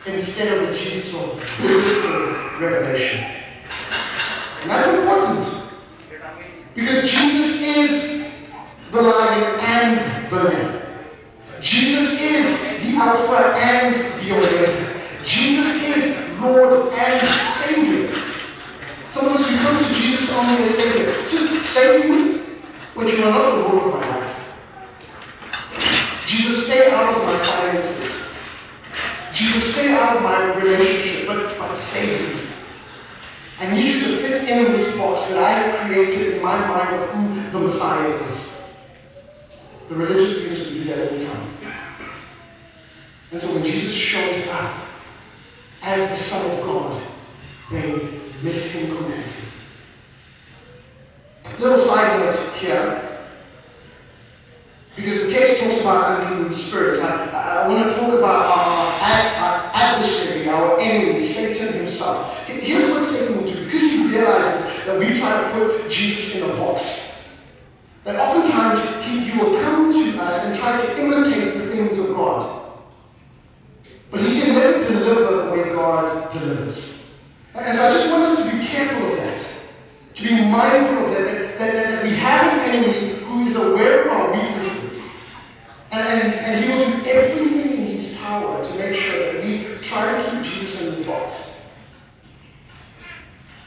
instead 0.06 0.52
of 0.58 0.68
a 0.68 0.76
Jesus 0.76 1.14
of 1.14 1.40
biblical 1.60 2.58
revelation. 2.60 3.24
And 4.62 4.70
that's 4.70 4.98
important. 4.98 5.62
Because 6.74 7.10
Jesus 7.10 7.60
is 7.60 8.11
the 8.92 9.00
lion 9.00 9.58
and 9.60 10.30
the 10.30 10.36
lamb. 10.36 10.82
Jesus 11.62 12.20
is 12.20 12.60
the 12.82 12.94
Alpha 12.98 13.56
and 13.56 13.94
the 13.94 14.36
Omega. 14.36 15.00
Jesus 15.24 15.82
is 15.96 16.40
Lord 16.40 16.92
and 16.92 17.26
Savior. 17.50 18.14
Sometimes 19.08 19.48
we 19.48 19.56
come 19.56 19.78
to 19.78 19.94
Jesus 19.94 20.30
only 20.34 20.64
as 20.64 20.76
Savior. 20.76 21.12
Just 21.30 21.64
save 21.64 22.10
me, 22.10 22.42
but 22.94 23.08
you 23.08 23.24
are 23.24 23.30
not 23.30 23.50
the 23.54 23.62
Lord 23.62 23.94
of 23.94 24.00
my 24.00 24.18
life. 24.18 24.52
Jesus, 26.26 26.66
stay 26.66 26.92
out 26.92 27.16
of 27.16 27.24
my 27.24 27.38
finances. 27.38 28.34
Jesus, 29.32 29.74
stay 29.74 29.94
out 29.94 30.16
of 30.16 30.22
my 30.22 30.54
relationship, 30.60 31.28
but, 31.28 31.58
but 31.58 31.74
save 31.74 32.34
me. 32.34 32.42
I 33.58 33.72
need 33.72 33.94
you 33.94 34.00
to 34.00 34.16
fit 34.18 34.48
in 34.48 34.72
this 34.72 34.98
box 34.98 35.28
that 35.28 35.38
I 35.38 35.50
have 35.50 35.86
created 35.86 36.36
in 36.36 36.42
my 36.42 36.58
mind 36.66 36.96
of 36.96 37.08
who 37.08 37.50
the 37.50 37.58
Messiah 37.58 38.08
is. 38.24 38.51
The 39.92 39.98
religious 39.98 40.40
leaders 40.40 40.68
would 40.68 40.72
do 40.72 40.84
that 40.84 41.12
all 41.12 41.18
the 41.18 41.26
time. 41.26 41.48
And 43.30 43.42
so 43.42 43.52
when 43.52 43.62
Jesus 43.62 43.92
shows 43.92 44.48
up 44.48 44.88
as 45.82 46.08
the 46.08 46.16
Son 46.16 46.50
of 46.50 46.64
God, 46.64 47.02
they 47.70 48.20
miss 48.42 48.72
him 48.72 48.96
completely. 48.96 49.24
Little 51.60 51.76
side 51.76 52.20
note 52.20 52.54
here. 52.54 53.18
Because 54.96 55.26
the 55.26 55.30
text 55.30 55.62
talks 55.62 55.82
about 55.82 56.22
unclean 56.22 56.50
spirits. 56.50 57.02
I, 57.02 57.64
I 57.64 57.68
want 57.68 57.90
to 57.90 57.94
talk 57.94 58.14
about 58.14 58.46
our, 58.46 58.86
our 58.96 59.70
adversary, 59.74 60.48
our 60.48 60.80
enemy, 60.80 61.22
Satan 61.22 61.74
himself. 61.74 62.46
Here's 62.46 62.90
what 62.90 63.04
Satan 63.04 63.36
will 63.36 63.52
do. 63.52 63.62
Because 63.66 63.92
he 63.92 64.08
realizes 64.08 64.86
that 64.86 64.98
we 64.98 65.18
try 65.18 65.42
to 65.42 65.50
put 65.50 65.90
Jesus 65.90 66.36
in 66.36 66.50
a 66.50 66.54
box. 66.54 67.01
That 68.04 68.16
oftentimes 68.16 69.04
he, 69.04 69.38
will 69.38 69.60
come 69.60 69.92
to 69.92 70.22
us 70.22 70.48
and 70.48 70.58
try 70.58 70.76
to 70.76 71.00
imitate 71.00 71.54
the 71.54 71.60
things 71.60 71.98
of 71.98 72.08
God. 72.08 72.72
But 74.10 74.20
he 74.20 74.40
can 74.40 74.54
never 74.54 74.78
deliver 74.78 75.44
the 75.46 75.52
way 75.52 75.64
God 75.70 76.30
delivers. 76.32 77.12
And 77.54 77.76
so 77.76 77.84
I 77.84 77.92
just 77.92 78.10
want 78.10 78.24
us 78.24 78.42
to 78.42 78.56
be 78.56 78.64
careful 78.64 79.12
of 79.12 79.16
that. 79.18 79.54
To 80.14 80.22
be 80.22 80.34
mindful 80.34 81.06
of 81.06 81.10
that, 81.12 81.26
that, 81.26 81.58
that, 81.58 81.74
that 81.74 82.04
we 82.04 82.10
have 82.16 82.52
an 82.52 82.74
enemy 82.74 83.24
who 83.24 83.46
is 83.46 83.56
aware 83.56 84.02
of 84.02 84.08
our 84.08 84.32
weaknesses. 84.32 85.10
And, 85.90 86.08
and, 86.08 86.34
and 86.34 86.64
he 86.64 86.70
will 86.70 86.84
do 86.84 87.08
everything 87.08 87.72
in 87.72 87.86
his 87.96 88.16
power 88.18 88.62
to 88.62 88.78
make 88.78 88.94
sure 88.94 89.32
that 89.32 89.44
we 89.44 89.76
try 89.82 90.22
to 90.22 90.30
keep 90.30 90.42
Jesus 90.42 90.82
in 90.86 90.94
his 90.94 91.06
box. 91.06 91.52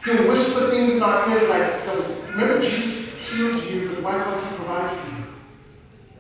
He'll 0.04 0.28
whisper 0.28 0.70
things 0.70 0.94
in 0.94 1.02
our 1.02 1.30
ears 1.30 1.50
like, 1.50 2.30
remember 2.30 2.62
Jesus 2.62 3.28
healed 3.28 3.64
you, 3.64 3.75
why 4.06 4.24
can't 4.24 4.40
he 4.40 4.56
provide 4.56 4.92
for 4.92 5.10
you? 5.10 5.24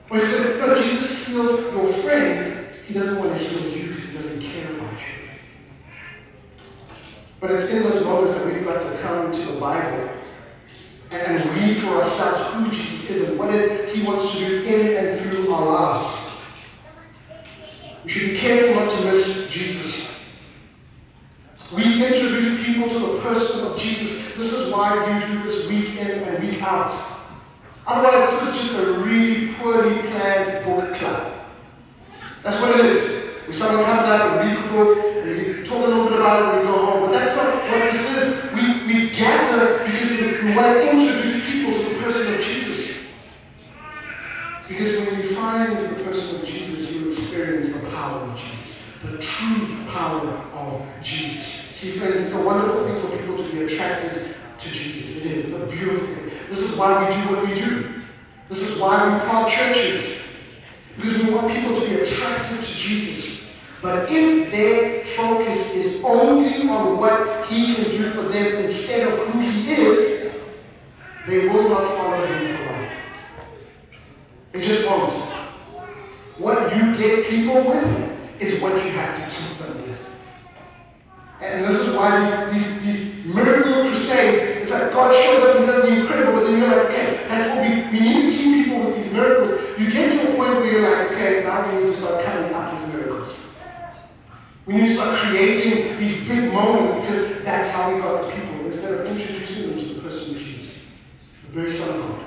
Or 0.09 0.17
he 0.17 0.25
said, 0.25 0.59
no, 0.59 0.75
Jesus 0.75 1.27
healed 1.27 1.71
your 1.71 1.93
friend, 1.93 2.67
he 2.87 2.93
doesn't 2.95 3.19
want 3.19 3.39
to 3.39 3.43
heal 3.47 3.77
you 3.77 3.89
because 3.93 4.09
he 4.09 4.17
doesn't 4.17 4.41
care 4.41 4.71
about 4.71 4.93
you. 4.93 5.29
But 7.39 7.51
it's 7.51 7.69
in 7.69 7.83
those 7.83 8.03
moments 8.03 8.39
that 8.39 8.51
we've 8.51 8.65
got 8.65 8.81
to 8.81 8.97
come 9.03 9.31
to 9.31 9.39
the 9.39 9.59
Bible 9.59 10.09
and 11.11 11.45
read 11.51 11.77
for 11.77 11.89
ourselves 11.89 12.53
who 12.53 12.75
Jesus 12.75 13.11
is 13.11 13.29
and 13.29 13.39
what 13.39 13.53
it, 13.53 13.89
he 13.89 14.01
wants 14.03 14.33
to 14.33 14.39
do 14.39 14.63
in 14.63 15.05
and 15.05 15.31
through 15.31 15.53
our 15.53 15.65
lives. 15.65 16.41
We 18.03 18.09
should 18.09 18.31
be 18.31 18.37
careful 18.39 18.81
not 18.81 18.91
to 18.91 19.05
miss 19.05 19.49
Jesus. 19.51 20.35
We 21.75 22.03
introduce 22.03 22.65
people 22.65 22.89
to 22.89 22.99
the 22.99 23.19
person 23.21 23.67
of 23.67 23.77
Jesus. 23.77 24.35
This 24.35 24.53
is 24.53 24.73
why 24.73 24.95
you 24.95 25.27
do 25.27 25.43
this 25.43 25.69
week 25.69 25.99
in 25.99 26.23
and 26.23 26.43
week 26.43 26.63
out. 26.63 27.14
Otherwise, 27.87 28.29
this 28.31 28.49
is 28.49 28.57
just 28.57 28.79
a 28.79 28.93
really 29.03 29.53
poorly 29.53 30.01
planned 30.09 30.65
book 30.65 30.93
club. 30.95 31.33
That's 32.41 32.59
what 32.59 32.79
it 32.79 32.85
is. 32.87 33.25
When 33.45 33.53
someone 33.53 33.85
comes 33.85 34.07
out 34.07 34.39
and 34.39 34.49
reads 34.49 34.67
the 34.67 34.73
book, 34.73 34.97
and 34.97 35.37
you 35.45 35.63
talk 35.63 35.85
a 35.85 35.87
little 35.87 36.05
bit 36.05 36.19
about 36.19 36.41
it, 36.41 36.49
and 36.49 36.59
we 36.59 36.65
go 36.73 36.85
home. 36.85 37.01
But 37.05 37.19
that's 37.19 37.35
not 37.35 37.53
what 37.53 37.81
this 37.83 38.17
is. 38.17 38.53
We, 38.53 38.85
we 38.87 39.09
gather 39.15 39.83
because 39.85 40.09
we, 40.09 40.49
we 40.49 40.55
want 40.55 40.81
to 40.81 40.91
introduce 40.91 41.45
people 41.45 41.73
to 41.73 41.89
the 41.89 42.01
person 42.01 42.33
of 42.33 42.41
Jesus. 42.41 43.13
Because 44.67 44.97
when 44.97 45.21
you 45.21 45.35
find 45.35 45.77
the 45.77 46.03
person 46.03 46.41
of 46.41 46.45
Jesus, 46.47 46.91
you 46.91 47.09
experience 47.09 47.79
the 47.79 47.89
power 47.91 48.21
of 48.21 48.39
Jesus, 48.39 48.99
the 49.03 49.19
true 49.19 49.85
power 49.91 50.27
of 50.55 50.83
Jesus. 51.03 51.45
See, 51.45 51.91
friends, 51.99 52.15
it's 52.15 52.35
a 52.35 52.43
wonderful 52.43 52.83
thing 52.83 52.99
for 52.99 53.15
people 53.15 53.37
to 53.37 53.51
be 53.51 53.71
attracted 53.71 54.33
to 54.57 54.69
Jesus. 54.69 55.23
It 55.23 55.31
is. 55.31 55.53
It's 55.53 55.71
a 55.71 55.75
beautiful 55.75 56.07
thing. 56.07 56.25
This 56.49 56.61
is 56.61 56.77
why 56.77 57.07
we 57.07 57.15
do 57.15 57.35
what 57.35 57.47
we 57.47 57.55
do. 57.55 58.01
This 58.49 58.71
is 58.71 58.79
why 58.79 59.13
we 59.13 59.19
plant 59.27 59.49
churches. 59.49 60.23
Because 60.95 61.23
we 61.23 61.33
want 61.33 61.53
people 61.53 61.75
to 61.75 61.89
be 61.89 61.95
attracted 61.95 62.61
to 62.61 62.75
Jesus. 62.75 63.59
But 63.81 64.09
if 64.09 64.51
their 64.51 65.03
focus 65.05 65.73
is 65.75 66.03
only 66.03 66.67
on 66.67 66.97
what 66.97 67.47
he 67.47 67.75
can 67.75 67.91
do 67.91 68.09
for 68.11 68.23
them 68.23 68.63
instead 68.63 69.07
of 69.07 69.27
who 69.27 69.39
he 69.41 69.73
is, 69.73 70.33
they 71.27 71.47
will 71.47 71.69
not 71.69 71.87
follow 71.87 72.25
him 72.25 72.55
for 72.55 72.71
long. 72.71 72.89
They 74.51 74.61
just 74.65 74.87
won't. 74.87 75.11
What 76.37 76.75
you 76.75 76.95
get 76.97 77.27
people 77.27 77.63
with 77.63 78.41
is 78.41 78.61
what 78.61 78.73
you 78.73 78.91
have 78.91 79.15
to 79.15 79.21
keep 79.21 79.57
them 79.57 79.81
with. 79.81 80.15
And 81.41 81.65
this 81.65 81.87
is 81.87 81.95
why 81.95 82.19
these, 82.51 82.81
these, 82.81 82.81
these 82.81 83.25
miracle 83.25 83.89
crusades, 83.89 84.54
like 84.82 84.94
God 84.94 85.15
shows 85.15 85.44
up 85.44 85.58
and 85.58 85.65
does 85.65 85.84
the 85.84 86.00
incredible, 86.00 86.34
but 86.34 86.44
then 86.44 86.60
you're 86.60 86.67
like, 86.70 86.88
okay, 86.88 87.25
that's 87.27 87.55
what 87.55 87.62
we, 87.63 88.00
we 88.00 88.05
need 88.05 88.32
to 88.32 88.38
keep 88.38 88.65
people 88.65 88.79
with 88.86 89.03
these 89.03 89.13
miracles. 89.13 89.79
You 89.79 89.91
get 89.91 90.12
to 90.12 90.34
a 90.34 90.36
point 90.36 90.55
where 90.55 90.65
you're 90.65 90.82
like, 90.82 91.12
okay, 91.12 91.44
now 91.44 91.72
we 91.72 91.84
need 91.84 91.94
to 91.94 91.96
start 91.96 92.24
coming 92.24 92.53
up 92.53 92.74
with 92.74 92.96
miracles. 92.96 93.63
We 94.65 94.74
need 94.75 94.88
to 94.88 94.94
start 94.94 95.20
creating 95.20 95.98
these 96.00 96.27
big 96.27 96.51
moments 96.51 96.94
because 97.01 97.44
that's 97.44 97.72
how 97.72 97.94
we 97.94 98.01
got 98.01 98.25
the 98.25 98.32
people 98.32 98.65
instead 98.65 98.94
of 98.94 99.08
introducing 99.08 99.70
them 99.70 99.79
to 99.79 99.94
the 99.94 100.01
person 100.01 100.34
Jesus, 100.34 101.03
the 101.48 101.53
very 101.53 101.72
Son 101.72 102.00
of 102.00 102.08
God. 102.08 102.25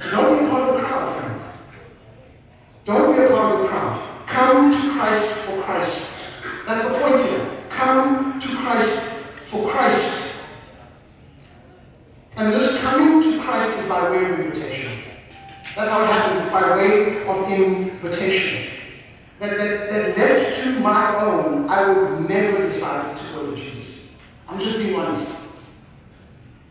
So 0.00 0.10
don't 0.10 0.38
be 0.38 0.46
a 0.46 0.50
part 0.50 0.68
of 0.68 0.74
the 0.74 0.86
crowd, 0.86 1.20
friends. 1.20 1.42
Don't 2.84 3.16
be 3.16 3.22
a 3.22 3.28
part 3.28 3.54
of 3.54 3.60
the 3.60 3.68
crowd. 3.68 4.26
Come 4.26 4.70
to 4.72 4.98
Christ 4.98 5.34
for 5.34 5.62
Christ. 5.62 6.22
That's 6.66 6.88
the 6.88 6.98
point 6.98 7.20
here. 7.20 7.50
Come 7.68 8.40
to 8.40 8.48
Christ 8.56 9.00
for 9.52 9.68
Christ. 9.68 10.44
And 12.38 12.52
this 12.52 12.82
coming 12.82 13.22
to 13.22 13.42
Christ 13.42 13.78
is 13.78 13.88
by 13.88 14.10
way 14.10 14.24
of 14.24 14.40
invitation. 14.40 14.98
That's 15.76 15.90
how 15.90 16.02
it 16.02 16.06
happens, 16.06 16.40
it's 16.40 16.50
by 16.50 16.76
way 16.76 17.26
of 17.26 17.50
invitation. 17.50 18.70
That, 19.38 19.56
that, 19.58 19.90
that 19.90 20.18
left 20.18 20.62
to 20.62 20.80
my 20.80 21.16
own, 21.16 21.68
I 21.68 21.88
would 21.88 22.28
never 22.28 22.58
decide 22.66 23.16
to 23.16 23.32
go 23.34 23.50
to 23.50 23.56
Jesus. 23.56 24.16
I'm 24.48 24.58
just 24.58 24.78
being 24.78 24.98
honest. 24.98 25.40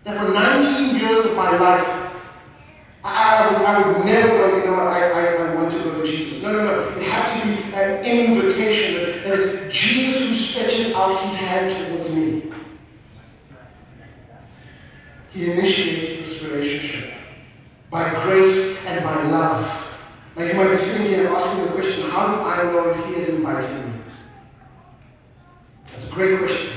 That 0.03 0.25
for 0.25 0.33
19 0.33 0.99
years 0.99 1.25
of 1.25 1.35
my 1.35 1.57
life, 1.57 2.01
I, 3.03 3.13
I, 3.13 3.51
would, 3.51 3.61
I 3.61 3.87
would 3.87 4.05
never 4.05 4.27
go, 4.29 4.57
you 4.57 4.65
know 4.65 4.71
what, 4.73 4.87
I, 4.87 5.09
I, 5.09 5.51
I 5.51 5.55
want 5.55 5.71
to 5.71 5.83
go 5.83 6.01
to 6.01 6.07
Jesus. 6.07 6.43
No, 6.43 6.53
no, 6.53 6.65
no. 6.65 6.97
It 6.97 7.03
had 7.03 7.39
to 7.39 7.45
be 7.45 7.73
an 7.73 8.05
invitation. 8.05 9.23
That 9.23 9.39
it's 9.39 9.75
Jesus 9.75 10.29
who 10.29 10.33
stretches 10.33 10.93
out 10.95 11.23
his 11.23 11.39
hand 11.39 11.87
towards 11.87 12.15
me. 12.15 12.51
He 15.33 15.51
initiates 15.51 16.17
this 16.17 16.43
relationship 16.45 17.13
by 17.89 18.09
grace 18.23 18.85
and 18.85 19.03
by 19.03 19.23
love. 19.23 19.97
Now 20.35 20.43
you 20.43 20.53
might 20.53 20.71
be 20.71 20.77
sitting 20.77 21.07
here 21.07 21.27
asking 21.27 21.65
the 21.65 21.71
question, 21.71 22.09
how 22.09 22.35
do 22.35 22.41
I 22.41 22.63
know 22.63 22.89
if 22.89 23.05
he 23.05 23.13
is 23.15 23.35
inviting 23.35 23.91
me? 23.91 23.99
That's 25.87 26.09
a 26.09 26.13
great 26.13 26.39
question. 26.39 26.73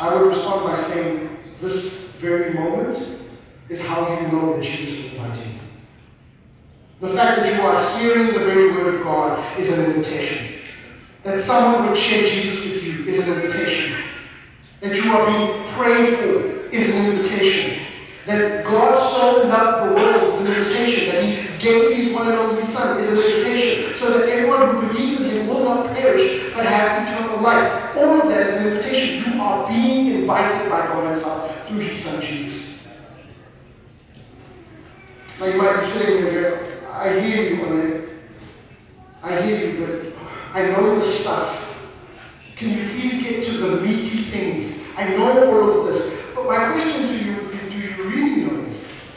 I 0.00 0.14
would 0.14 0.28
respond 0.28 0.64
by 0.64 0.76
saying, 0.76 1.30
this 1.60 2.16
very 2.16 2.54
moment 2.54 2.96
is 3.68 3.86
how 3.86 4.20
you 4.20 4.28
know 4.28 4.56
that 4.56 4.62
Jesus 4.62 5.12
is 5.12 5.14
inviting 5.14 5.54
you. 5.54 5.60
The 7.00 7.08
fact 7.08 7.40
that 7.40 7.54
you 7.54 7.62
are 7.62 7.98
hearing 7.98 8.32
the 8.32 8.44
very 8.44 8.72
word 8.72 8.94
of 8.94 9.02
God 9.02 9.58
is 9.58 9.76
an 9.76 9.86
invitation. 9.86 10.60
That 11.22 11.38
someone 11.38 11.90
would 11.90 11.98
share 11.98 12.26
Jesus 12.28 12.64
with 12.64 12.84
you 12.84 13.04
is 13.04 13.26
an 13.28 13.40
invitation. 13.40 13.96
That 14.80 14.92
prayed 15.72 16.18
for 16.18 16.68
is 16.74 16.94
an 16.94 17.10
invitation. 17.10 17.86
That 18.26 18.64
God 18.64 18.98
so 18.98 19.48
loved 19.48 19.90
the 19.90 19.94
world 19.94 20.22
is 20.28 20.40
an 20.40 20.54
invitation. 20.54 21.12
That 21.12 21.24
He 21.24 21.58
gave 21.58 21.96
His 21.96 22.14
one 22.14 22.28
and 22.28 22.36
only 22.36 22.62
Son 22.62 22.98
is 22.98 23.12
an 23.12 23.38
invitation. 23.38 23.94
So 23.94 24.18
that 24.18 24.28
everyone 24.28 24.68
who 24.68 24.88
believes 24.88 25.20
in 25.20 25.30
Him 25.30 25.48
will 25.48 25.64
not 25.64 25.94
perish 25.94 26.52
but 26.54 26.66
have 26.66 27.08
eternal 27.08 27.40
life. 27.42 27.96
All 27.96 28.22
of 28.22 28.28
that 28.28 28.46
is 28.46 28.54
an 28.60 28.72
invitation. 28.72 29.32
You 29.32 29.42
are 29.42 29.68
being 29.68 30.20
invited 30.20 30.70
by 30.70 30.86
God 30.86 31.12
Himself 31.12 31.68
through 31.68 31.78
His 31.80 32.02
Son 32.02 32.22
Jesus. 32.22 32.64
Now 35.40 35.46
you 35.46 35.58
might 35.58 35.80
be 35.80 35.86
sitting 35.86 36.24
there, 36.26 36.88
I 36.90 37.18
hear 37.20 37.54
you 37.54 37.64
on 37.64 37.80
it. 37.80 38.08
I 39.22 39.40
hear 39.42 39.70
you, 39.70 39.86
but 39.86 40.58
I 40.58 40.70
know 40.70 40.94
this 40.94 41.22
stuff. 41.22 41.90
Can 42.56 42.70
you 42.70 42.88
please 42.90 43.22
get 43.22 43.42
to 43.44 43.52
the 43.52 43.80
meaty 43.80 44.18
things? 44.18 44.73
I 44.96 45.08
know 45.08 45.46
all 45.46 45.80
of 45.80 45.86
this. 45.86 46.32
But 46.34 46.46
my 46.46 46.72
question 46.72 47.06
to 47.08 47.24
you 47.24 47.34
do 47.68 47.78
you 47.78 48.08
really 48.08 48.44
know 48.44 48.64
this? 48.64 49.10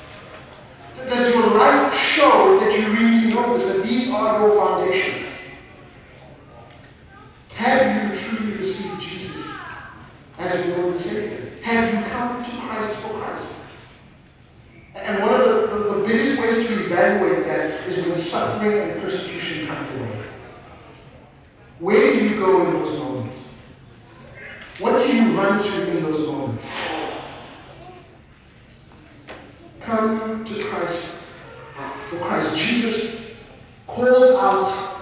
Does 0.95 1.33
your 1.33 1.47
life 1.57 1.93
show 1.93 2.59
that 2.59 2.77
you 2.77 2.87
really 2.91 3.33
know 3.33 3.57
this, 3.57 3.75
that 3.75 3.83
these 3.83 4.09
are 4.09 4.39
your 4.39 4.57
foundations? 4.57 5.37
Have 7.55 8.13
you 8.13 8.19
truly 8.19 8.53
received 8.57 9.01
Jesus 9.01 9.59
as 10.37 10.65
your 10.65 10.77
Lord 10.77 10.91
and 10.91 10.99
Savior? 10.99 11.51
Have 11.63 11.93
you 11.93 12.09
come 12.11 12.43
to 12.43 12.51
Christ 12.51 12.95
for 12.97 13.09
Christ? 13.19 13.55
And 14.95 15.21
one 15.21 15.33
of 15.33 15.45
the, 15.45 15.67
the, 15.67 15.93
the 15.95 16.07
biggest 16.07 16.39
ways 16.39 16.67
to 16.67 16.73
evaluate 16.73 17.45
that 17.45 17.87
is 17.87 18.05
when 18.05 18.17
suffering 18.17 18.77
and 18.77 19.01
persecution 19.01 19.67
come 19.67 19.85
your 19.95 20.07
way. 20.07 20.23
Where 21.79 22.13
do 22.13 22.27
you 22.27 22.39
go 22.39 22.65
in 22.65 22.73
those 22.73 22.99
moments? 22.99 23.57
What 24.79 25.03
do 25.03 25.15
you 25.15 25.35
run 25.35 25.61
to 25.61 25.97
in 25.97 26.03
those 26.03 26.27
moments? 26.27 26.69
Come 29.79 30.45
to 30.45 30.63
Christ 30.65 31.05
for 32.09 32.17
Christ. 32.17 32.57
Jesus 32.57 33.35
calls 33.87 34.35
out 34.35 34.97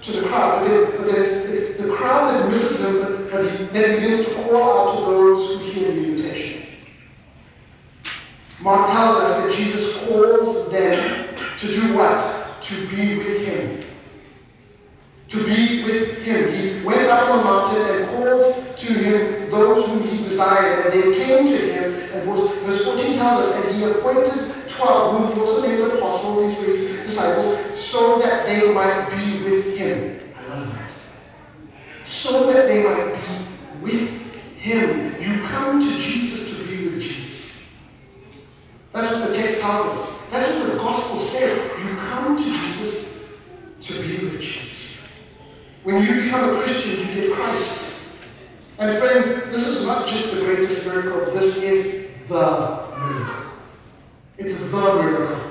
to 0.00 0.12
the 0.12 0.28
crowd, 0.28 0.60
but, 0.60 0.68
then, 0.68 0.96
but 0.96 1.08
it's 1.08 1.76
the 1.76 1.88
crowd 1.88 2.34
that 2.34 2.48
misses 2.48 2.84
him, 2.84 3.02
but, 3.02 3.30
but 3.30 3.50
he 3.50 3.64
then 3.66 4.00
begins 4.00 4.28
to 4.28 4.34
call 4.34 4.88
out 4.88 4.98
to 4.98 5.00
those 5.06 5.48
who 5.50 5.58
hear 5.58 5.92
the 5.92 6.04
invitation. 6.04 6.66
Mark 8.68 8.86
tells 8.90 9.16
us 9.22 9.42
that 9.42 9.54
Jesus 9.54 9.96
calls 10.04 10.70
them 10.70 11.34
to 11.56 11.66
do 11.68 11.96
what? 11.96 12.20
To 12.60 12.86
be 12.88 13.16
with 13.16 13.46
him. 13.46 13.86
To 15.28 15.42
be 15.42 15.84
with 15.84 16.18
him. 16.18 16.52
He 16.52 16.84
went 16.84 17.04
up 17.04 17.30
on 17.30 17.38
the 17.38 17.44
mountain 17.44 17.96
and 17.96 18.08
called 18.10 18.76
to 18.76 18.92
him 18.92 19.50
those 19.50 19.86
whom 19.86 20.02
he 20.06 20.18
desired, 20.18 20.84
and 20.84 20.92
they 20.92 21.16
came 21.16 21.46
to 21.46 21.56
him. 21.56 21.94
And 22.12 22.28
verse, 22.28 22.58
verse 22.58 22.84
14 22.84 23.14
tells 23.14 23.46
us, 23.46 23.64
and 23.64 23.74
he 23.74 23.84
appointed 23.84 24.68
12, 24.68 25.12
whom 25.16 25.32
he 25.32 25.40
also 25.40 25.66
named 25.66 25.90
apostles, 25.94 26.54
these 26.54 26.58
were 26.58 26.66
his 26.66 27.06
disciples, 27.06 27.80
so 27.80 28.18
that 28.18 28.44
they 28.44 28.70
might 28.70 29.08
be 29.08 29.44
with 29.44 29.78
him. 29.78 30.34
I 30.36 30.46
love 30.46 30.74
that. 30.74 30.92
So 32.06 32.52
that 32.52 32.68
they 32.68 32.82
might 32.84 33.14
be 33.14 33.82
with 33.82 34.56
him. 34.56 35.22
You 35.22 35.48
come 35.48 35.80
to 35.80 36.02
Jesus 36.02 36.50
to 36.50 36.64
be 36.66 36.84
with 36.84 37.00
Jesus. 37.00 37.38
That's 38.92 39.14
what 39.14 39.28
the 39.28 39.34
text 39.34 39.60
tells 39.60 39.86
us. 39.86 40.18
That's 40.30 40.54
what 40.54 40.72
the 40.72 40.78
gospel 40.78 41.16
says. 41.16 41.70
You 41.78 41.96
come 41.96 42.36
to 42.36 42.42
Jesus 42.42 43.24
to 43.82 43.92
be 44.02 44.24
with 44.24 44.40
Jesus. 44.40 45.06
When 45.84 46.02
you 46.02 46.22
become 46.22 46.56
a 46.56 46.62
Christian, 46.62 46.98
you 46.98 47.14
get 47.14 47.32
Christ. 47.32 48.00
And 48.78 48.98
friends, 48.98 49.26
this 49.26 49.66
is 49.68 49.86
not 49.86 50.08
just 50.08 50.34
the 50.34 50.40
greatest 50.40 50.86
miracle, 50.86 51.32
this 51.32 51.62
is 51.62 52.26
the 52.28 52.88
miracle. 52.98 53.44
It's 54.38 54.58
the 54.58 54.66
miracle. 54.66 55.50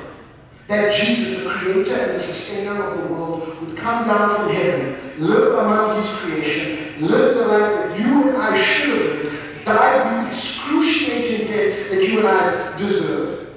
That 0.77 0.93
Jesus, 0.93 1.43
the 1.43 1.49
creator 1.49 1.95
and 1.95 2.11
the 2.11 2.19
sustainer 2.19 2.83
of 2.83 3.01
the 3.01 3.11
world, 3.11 3.59
would 3.61 3.75
come 3.75 4.07
down 4.07 4.35
from 4.35 4.53
heaven, 4.53 5.17
live 5.17 5.55
among 5.55 5.99
his 5.99 6.07
creation, 6.17 7.01
live 7.01 7.33
the 7.35 7.47
life 7.47 7.73
that 7.73 7.99
you 7.99 8.29
and 8.29 8.37
I 8.37 8.61
should 8.61 9.65
die 9.65 10.21
the 10.21 10.27
excruciating 10.27 11.47
death 11.47 11.89
that 11.89 12.07
you 12.07 12.19
and 12.19 12.27
I 12.27 12.77
deserve, 12.77 13.55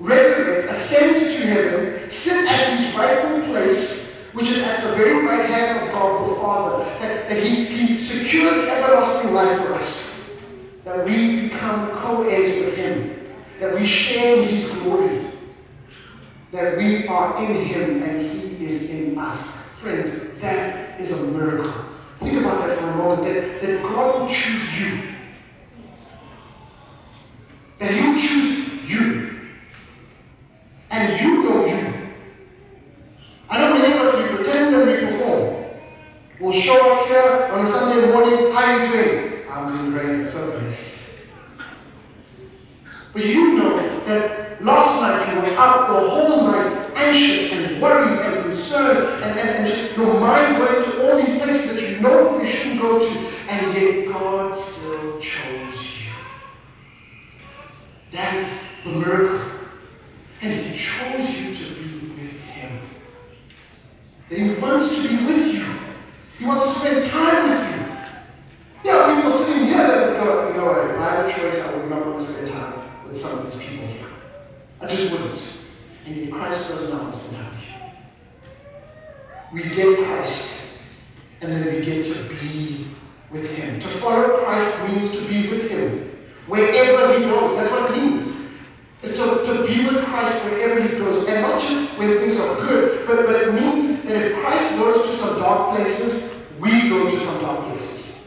resurrect, 0.00 0.68
ascend 0.68 1.30
to 1.30 1.46
heaven, 1.46 2.10
sit 2.10 2.50
at 2.50 2.76
his 2.76 2.92
rightful 2.92 3.40
place, 3.42 4.24
which 4.32 4.50
is 4.50 4.66
at 4.66 4.82
the 4.82 4.96
very 4.96 5.24
right 5.24 5.48
hand 5.48 5.86
of 5.86 5.94
God 5.94 6.28
the 6.28 6.34
Father, 6.40 6.84
that, 6.98 7.28
that 7.28 7.40
he, 7.40 7.66
he 7.66 8.00
secures 8.00 8.64
everlasting 8.64 9.32
life 9.32 9.60
for 9.60 9.74
us, 9.74 10.40
that 10.82 11.06
we 11.06 11.48
become 11.50 11.90
co-heirs 11.92 12.64
with 12.64 12.76
him, 12.76 13.28
that 13.60 13.72
we 13.72 13.86
share 13.86 14.42
in 14.42 14.48
his 14.48 14.68
glory. 14.72 15.27
That 16.52 16.78
we 16.78 17.06
are 17.06 17.44
in 17.44 17.64
him 17.64 18.02
and 18.02 18.22
he 18.22 18.64
is 18.66 18.90
in 18.90 19.18
us. 19.18 19.52
Friends, 19.78 20.40
that 20.40 21.00
is 21.00 21.20
a 21.20 21.32
miracle. 21.32 21.72
Think 22.20 22.40
about 22.40 22.66
that 22.66 22.78
for 22.78 22.88
a 22.88 22.96
moment, 22.96 23.24
that, 23.24 23.60
that 23.60 23.82
God 23.82 24.20
will 24.20 24.28
choose 24.28 24.80
you. 24.80 25.02
That 27.78 27.92
he 27.92 28.08
will 28.08 28.18
choose 28.18 28.90
you. 28.90 29.40
And 30.90 31.20
you 31.20 31.42
know 31.44 31.66
you. 31.66 31.94
I 33.50 33.58
know 33.60 33.74
many 33.74 33.94
of 33.94 34.00
us, 34.00 34.14
we 34.16 34.36
pretend 34.36 34.74
and 34.74 34.86
we 34.86 35.06
perform. 35.06 35.64
We'll 36.40 36.52
show 36.52 36.92
up 36.92 37.06
here 37.06 37.50
on 37.52 37.64
a 37.64 37.68
Sunday 37.68 38.12
morning, 38.12 38.52
how 38.52 38.62
are 38.62 38.84
you 38.84 38.92
doing? 38.92 39.48
I'm 39.50 39.76
doing 39.76 39.92
great, 39.92 40.20
I'm 40.20 40.26
so 40.26 40.50
blessed. 40.50 40.98
But 43.12 43.24
you 43.24 43.58
know 43.58 44.04
that 44.06 44.62
last 44.62 45.00
night 45.00 45.34
you 45.34 45.40
were 45.40 45.47
up 45.58 45.88
the 45.88 46.08
whole 46.08 46.42
night, 46.46 46.90
anxious 46.94 47.52
and 47.52 47.82
worried 47.82 48.18
and 48.20 48.44
concerned, 48.44 49.24
and, 49.24 49.38
and, 49.38 49.48
and 49.48 49.66
just 49.66 49.96
your 49.96 50.20
mind 50.20 50.58
went 50.58 50.84
to 50.84 51.02
all 51.02 51.16
these 51.16 51.38
places 51.38 51.74
that 51.74 51.90
you 51.90 52.00
know 52.00 52.40
you 52.40 52.46
shouldn't 52.46 52.80
go 52.80 52.98
to, 52.98 53.18
and 53.48 53.74
yet 53.74 54.08
God 54.08 54.54
still 54.54 55.18
chose 55.20 56.04
you. 56.04 56.12
That 58.12 58.36
is 58.36 58.62
the 58.84 58.90
miracle. 58.90 59.40
And 60.40 60.52
He 60.52 60.78
chose 60.78 61.36
you 61.36 61.54
to 61.54 61.74
be 61.74 62.22
with 62.22 62.40
Him. 62.44 62.80
He 64.28 64.60
wants 64.60 64.94
to 64.94 65.08
be 65.08 65.26
with 65.26 65.54
you. 65.54 65.66
He 66.38 66.44
wants 66.44 66.72
to 66.72 66.78
spend 66.78 67.06
time 67.10 67.50
with 67.50 67.74
you. 67.74 67.78
Yeah, 68.84 69.16
people 69.16 69.30
sitting 69.30 69.64
here 69.64 69.78
that 69.78 70.08
would 70.08 70.16
go, 70.24 70.48
you 70.48 70.54
know 70.54 70.70
if 70.70 70.98
I 70.98 71.10
had 71.10 71.26
a 71.26 71.32
choice, 71.32 71.66
I 71.66 71.76
would 71.76 71.90
not 71.90 72.06
want 72.06 72.20
to 72.20 72.24
spend 72.24 72.50
time 72.52 72.74
with 73.06 73.16
some 73.16 73.40
of 73.40 73.44
these 73.46 73.60
people 73.60 73.88
here. 73.88 74.07
I 74.80 74.86
just 74.86 75.10
wouldn't. 75.10 75.52
And 76.06 76.16
yet 76.16 76.30
Christ 76.30 76.66
spend 76.66 76.90
time 76.90 77.06
with 77.06 77.32
you. 77.32 77.38
We 79.52 79.62
get 79.74 80.04
Christ, 80.06 80.80
and 81.40 81.50
then 81.50 81.74
we 81.74 81.84
get 81.84 82.06
to 82.06 82.34
be 82.34 82.86
with 83.30 83.56
Him. 83.56 83.80
To 83.80 83.88
follow 83.88 84.44
Christ 84.44 84.88
means 84.88 85.18
to 85.18 85.26
be 85.26 85.48
with 85.50 85.70
Him. 85.70 86.16
Wherever 86.46 87.18
He 87.18 87.24
goes, 87.24 87.56
that's 87.56 87.72
what 87.72 87.90
it 87.90 87.96
means. 87.96 88.36
It's 89.02 89.16
to, 89.16 89.24
to 89.24 89.66
be 89.66 89.86
with 89.86 90.04
Christ 90.04 90.44
wherever 90.44 90.80
He 90.80 90.96
goes. 90.96 91.26
And 91.26 91.42
not 91.42 91.60
just 91.60 91.98
when 91.98 92.16
things 92.18 92.38
are 92.38 92.56
good, 92.56 93.06
but, 93.06 93.26
but 93.26 93.34
it 93.34 93.54
means 93.54 94.02
that 94.02 94.22
if 94.22 94.38
Christ 94.38 94.76
goes 94.76 95.10
to 95.10 95.16
some 95.16 95.40
dark 95.40 95.76
places, 95.76 96.32
we 96.60 96.88
go 96.88 97.10
to 97.10 97.18
some 97.18 97.40
dark 97.40 97.64
places. 97.66 98.24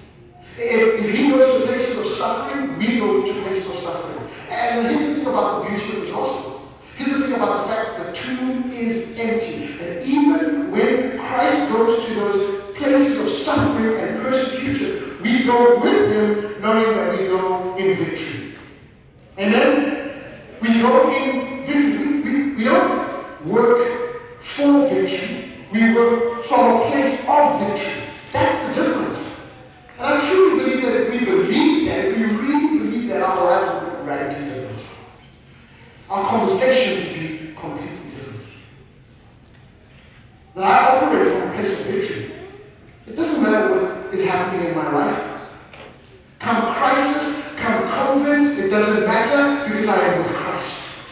If, 0.58 1.06
if 1.06 1.16
He 1.16 1.30
goes 1.30 1.62
to 1.62 1.66
places 1.66 1.98
of 2.00 2.12
suffering, 2.12 2.78
we 2.78 3.00
go 3.00 3.26
to 3.26 3.34
places 3.42 3.70
of 3.70 3.78
suffering. 3.78 4.28
And 4.50 4.88
here's 4.88 5.08
the 5.08 5.16
thing 5.16 5.28
about 5.28 5.64
the 5.64 5.70
beauty 5.70 5.98
of 5.98 6.06
the 6.06 6.12
gospel. 6.12 6.40
Here's 7.12 7.30
about 7.32 7.67
the 7.67 7.74
fact 7.74 7.97
that 7.97 8.15
the 8.15 8.21
tomb 8.21 8.71
is 8.71 9.17
empty. 9.19 9.67
That 9.84 10.06
even 10.06 10.71
when 10.71 11.19
Christ 11.19 11.69
goes 11.69 12.06
to 12.06 12.13
those 12.13 12.78
places 12.78 13.19
of 13.19 13.34
suffering 13.34 14.00
and 14.00 14.21
persecution, 14.21 15.21
we 15.21 15.43
go 15.43 15.82
with 15.82 16.10
Him 16.10 16.62
knowing 16.62 16.95
that 16.95 17.19
we 17.19 17.26
go 17.26 17.76
in 17.76 17.97
victory. 17.97 18.56
Amen? 19.38 20.21
We 20.62 20.80
go 20.80 21.10
in 21.12 21.65
victory. 21.65 21.97
We, 21.97 22.21
we, 22.21 22.56
we 22.56 22.63
don't 22.63 23.45
work 23.45 24.41
for 24.41 24.88
victory. 24.88 25.52
We 25.74 25.93
work 25.93 26.45
from 26.45 26.80
a 26.80 26.86
place 26.86 27.28
of 27.28 27.60
victory. 27.60 28.04
That's 28.32 28.69
the 28.69 28.84
difference. 28.84 29.54
And 29.97 30.06
I 30.13 30.30
truly 30.30 30.63
believe 30.63 30.82
that 30.84 30.95
if 30.95 31.12
we 31.12 31.26
believe 31.26 31.89
that, 31.89 32.06
if 32.06 32.17
we 32.17 32.24
really 32.24 32.80
believe 32.80 33.10
that, 33.10 33.21
our 33.21 33.43
lives 33.43 33.84
would 33.84 34.00
be 34.00 34.08
radically 34.08 34.45
different. 34.45 34.62
Our 36.12 36.28
conversation 36.28 36.97
would 36.97 37.13
be 37.13 37.56
completely 37.56 38.12
different. 38.12 38.43
That 40.56 40.63
I 40.65 40.97
operate 40.97 41.32
from 41.32 41.50
a 41.50 41.54
place 41.54 41.80
of 41.80 41.86
victory. 41.86 42.32
It 43.08 43.15
doesn't 43.15 43.41
matter 43.41 43.74
what 43.74 44.13
is 44.13 44.26
happening 44.26 44.67
in 44.67 44.76
my 44.76 44.91
life. 44.91 45.47
Come 46.39 46.76
crisis, 46.76 47.56
come 47.56 47.84
COVID, 47.84 48.58
it 48.58 48.67
doesn't 48.67 49.08
matter 49.08 49.69
because 49.69 49.88
I 49.88 50.00
am 50.00 50.17
with 50.17 50.28
Christ. 50.34 51.08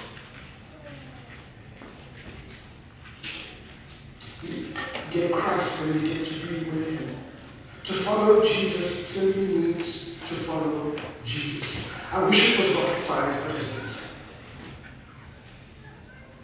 Get 5.12 5.32
Christ 5.32 5.82
and 5.82 6.02
we 6.02 6.10
get 6.10 6.26
to 6.26 6.46
be 6.46 6.70
with 6.70 7.00
Him. 7.00 7.16
To 7.86 7.94
follow 7.94 8.44
Jesus 8.46 9.08
simply 9.08 9.48
means 9.48 10.18
to 10.28 10.36
follow 10.36 10.94
Jesus. 11.24 11.90
I 12.12 12.28
wish 12.28 12.52
it 12.52 12.60
was 12.60 12.76
rocket 12.76 13.00
science, 13.00 13.46
but 13.46 13.56
it 13.56 13.62
isn't. 13.62 13.89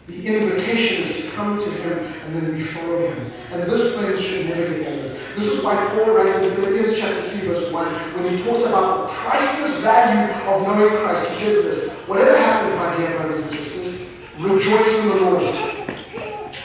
The 0.06 0.24
invitation 0.24 1.02
is 1.02 1.16
to 1.16 1.30
come 1.32 1.58
to 1.58 1.68
Him 1.68 1.98
and 1.98 2.34
then 2.36 2.62
follow 2.62 3.10
Him. 3.10 3.32
And 3.50 3.62
this 3.62 3.96
place 3.96 4.20
should 4.20 4.46
never 4.46 4.68
get 4.78 4.86
old. 4.86 5.18
This 5.34 5.52
is 5.52 5.64
why 5.64 5.74
Paul 5.74 6.14
writes 6.14 6.40
in 6.42 6.54
Philippians 6.54 6.96
chapter 6.96 7.22
3, 7.22 7.40
verse 7.40 7.72
1, 7.72 7.86
when 8.14 8.36
he 8.38 8.42
talks 8.44 8.64
about 8.66 9.08
the 9.08 9.14
priceless 9.14 9.80
value 9.82 10.32
of 10.48 10.62
knowing 10.62 10.96
Christ, 11.02 11.28
he 11.30 11.34
says 11.34 11.64
this 11.64 11.92
Whatever 12.06 12.38
happens, 12.38 12.76
my 12.76 12.96
dear 12.96 13.18
brothers 13.18 13.42
and 13.42 13.50
sisters, 13.50 14.08
rejoice 14.38 15.02
in 15.02 15.08
the 15.08 15.30
Lord. 15.30 15.44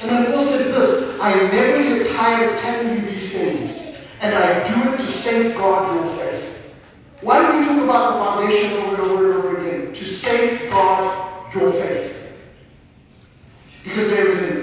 And 0.01 0.10
then 0.10 0.32
Paul 0.32 0.43
says 0.43 0.75
this 0.75 1.19
I 1.19 1.34
never 1.51 1.84
get 1.84 2.15
tired 2.15 2.54
of 2.54 2.60
telling 2.60 2.95
you 2.95 3.10
these 3.10 3.36
things, 3.36 3.97
and 4.21 4.36
I 4.36 4.67
do 4.67 4.93
it 4.93 4.97
to 4.97 5.06
safeguard 5.06 5.95
your 5.95 6.13
faith. 6.13 6.73
Why 7.21 7.51
do 7.51 7.60
we 7.60 7.65
talk 7.65 7.84
about 7.84 8.13
the 8.13 8.47
foundation 8.47 8.73
over 8.84 9.01
and 9.01 9.12
over 9.12 9.32
and 9.32 9.43
over 9.43 9.58
again? 9.58 9.93
To 9.93 10.04
safeguard 10.06 11.54
your 11.56 11.71
faith. 11.71 12.00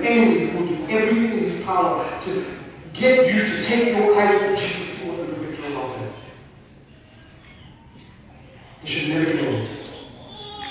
Who 0.09 0.59
will 0.59 0.67
do 0.67 0.87
everything 0.89 1.39
in 1.39 1.51
his 1.51 1.63
power 1.65 2.19
to 2.23 2.45
get 2.95 3.35
you 3.35 3.45
to 3.45 3.63
take 3.63 3.95
your 3.95 4.19
eyes 4.19 4.43
off 4.43 4.59
Jesus 4.59 5.03
towards 5.03 5.21
the 5.21 5.35
victory 5.35 5.75
of 5.75 5.95
faith. 5.97 6.15
You 8.83 8.89
should 8.89 9.09
never 9.11 9.25
get 9.33 9.47
old. 9.47 9.69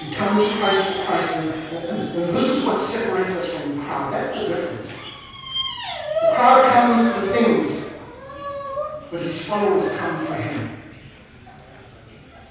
You 0.03 0.15
come 0.15 0.39
to 0.39 0.57
Christ 0.57 0.93
for 0.93 1.05
Christ, 1.05 1.35
and, 1.35 1.49
and, 1.49 2.17
and 2.17 2.35
this 2.35 2.49
is 2.49 2.65
what 2.65 2.79
separates 2.81 3.37
us 3.37 3.53
from 3.53 3.77
the 3.77 3.83
crowd. 3.83 4.11
That's 4.11 4.39
the 4.39 4.47
difference. 4.47 4.91
The 4.93 6.33
crowd 6.33 6.73
comes 6.73 7.13
for 7.13 7.21
things, 7.27 7.93
but 9.11 9.21
his 9.21 9.45
followers 9.45 9.95
come 9.97 10.25
for 10.25 10.33
him. 10.33 10.77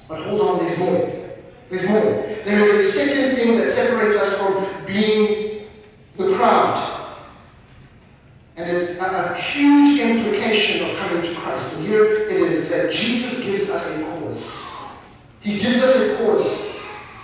But 0.06 0.22
hold 0.22 0.40
on, 0.40 0.58
there's 0.64 0.78
more. 0.78 1.12
There's 1.68 1.88
more. 1.88 2.00
There 2.00 2.60
is 2.60 2.74
a 2.74 2.82
second 2.92 3.36
thing 3.36 3.56
that 3.58 3.72
separates 3.72 4.16
us 4.16 4.38
from 4.38 4.86
being 4.86 5.55
the 6.16 6.34
crowd. 6.34 7.16
And 8.56 8.74
it's 8.74 8.98
a, 8.98 9.04
a, 9.04 9.34
huge 9.34 10.00
implication 10.00 10.88
of 10.88 10.96
coming 10.96 11.22
to 11.22 11.34
Christ. 11.34 11.76
And 11.76 11.86
here 11.86 12.04
it 12.04 12.32
is, 12.32 12.58
is 12.58 12.70
that 12.70 12.92
Jesus 12.92 13.44
gives 13.44 13.68
us 13.68 13.98
a 13.98 14.04
cause. 14.04 14.50
He 15.40 15.58
gives 15.58 15.82
us 15.82 16.00
a 16.00 16.16
cause. 16.16 16.66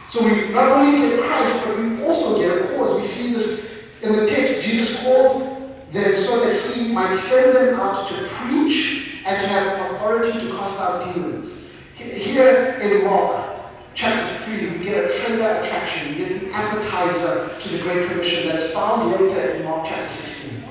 So 0.08 0.24
we 0.24 0.52
not 0.52 0.68
only 0.68 1.08
get 1.08 1.24
Christ, 1.24 1.66
but 1.66 1.78
we 1.78 2.04
also 2.04 2.38
get 2.38 2.58
a 2.58 2.76
cause. 2.76 3.00
We 3.00 3.06
see 3.06 3.32
this 3.32 3.82
in 4.02 4.12
the 4.12 4.26
text. 4.26 4.62
Jesus 4.62 5.02
called 5.02 5.62
them 5.90 6.16
so 6.20 6.44
that 6.44 6.60
he 6.72 6.92
might 6.92 7.14
send 7.14 7.56
them 7.56 7.80
out 7.80 8.08
to 8.08 8.26
preach 8.28 9.22
and 9.24 9.40
to 9.40 9.48
have 9.48 9.90
authority 9.92 10.32
to 10.32 10.56
cast 10.56 10.80
out 10.80 11.14
demons. 11.14 11.70
Here 11.96 12.78
in 12.82 13.04
Mark 13.04 13.70
chapter 13.94 14.44
3, 14.44 14.78
we 14.78 14.84
get 14.84 15.04
a 15.04 15.18
trigger 15.18 15.60
attraction, 15.62 16.14
appetizer 16.52 17.58
to 17.58 17.68
the 17.68 17.82
Great 17.82 18.08
Commission 18.10 18.48
that 18.48 18.60
is 18.60 18.72
found 18.72 19.10
later 19.10 19.52
in 19.52 19.64
Mark 19.64 19.86
chapter 19.88 20.08
16. 20.08 20.68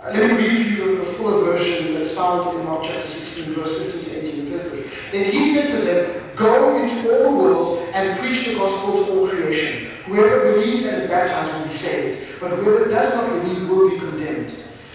Uh, 0.00 0.10
let 0.12 0.30
me 0.30 0.36
read 0.36 0.66
you 0.66 0.98
the 0.98 1.04
fuller 1.04 1.44
version 1.44 1.94
that's 1.94 2.14
found 2.14 2.58
in 2.58 2.64
Mark 2.64 2.84
chapter 2.84 3.06
16, 3.06 3.54
verse 3.54 3.82
15 3.82 4.04
to 4.04 4.28
18. 4.28 4.40
It 4.40 4.46
says 4.46 4.70
this 4.70 5.12
Then 5.12 5.32
he 5.32 5.54
said 5.54 5.70
to 5.70 5.84
them, 5.84 6.36
Go 6.36 6.82
into 6.82 7.10
all 7.10 7.32
the 7.32 7.38
world 7.38 7.88
and 7.92 8.18
preach 8.20 8.46
the 8.46 8.54
gospel 8.54 9.04
to 9.04 9.20
all 9.20 9.28
creation. 9.28 9.90
Whoever 10.04 10.52
believes 10.52 10.84
and 10.84 10.96
is 10.96 11.08
baptized 11.10 11.52
will 11.52 11.64
be 11.64 11.72
saved, 11.72 12.40
but 12.40 12.50
whoever 12.50 12.88
does 12.88 13.14
not 13.14 13.28
believe 13.28 13.68
will 13.68 13.90
be 13.90 13.98
condemned. 13.98 14.54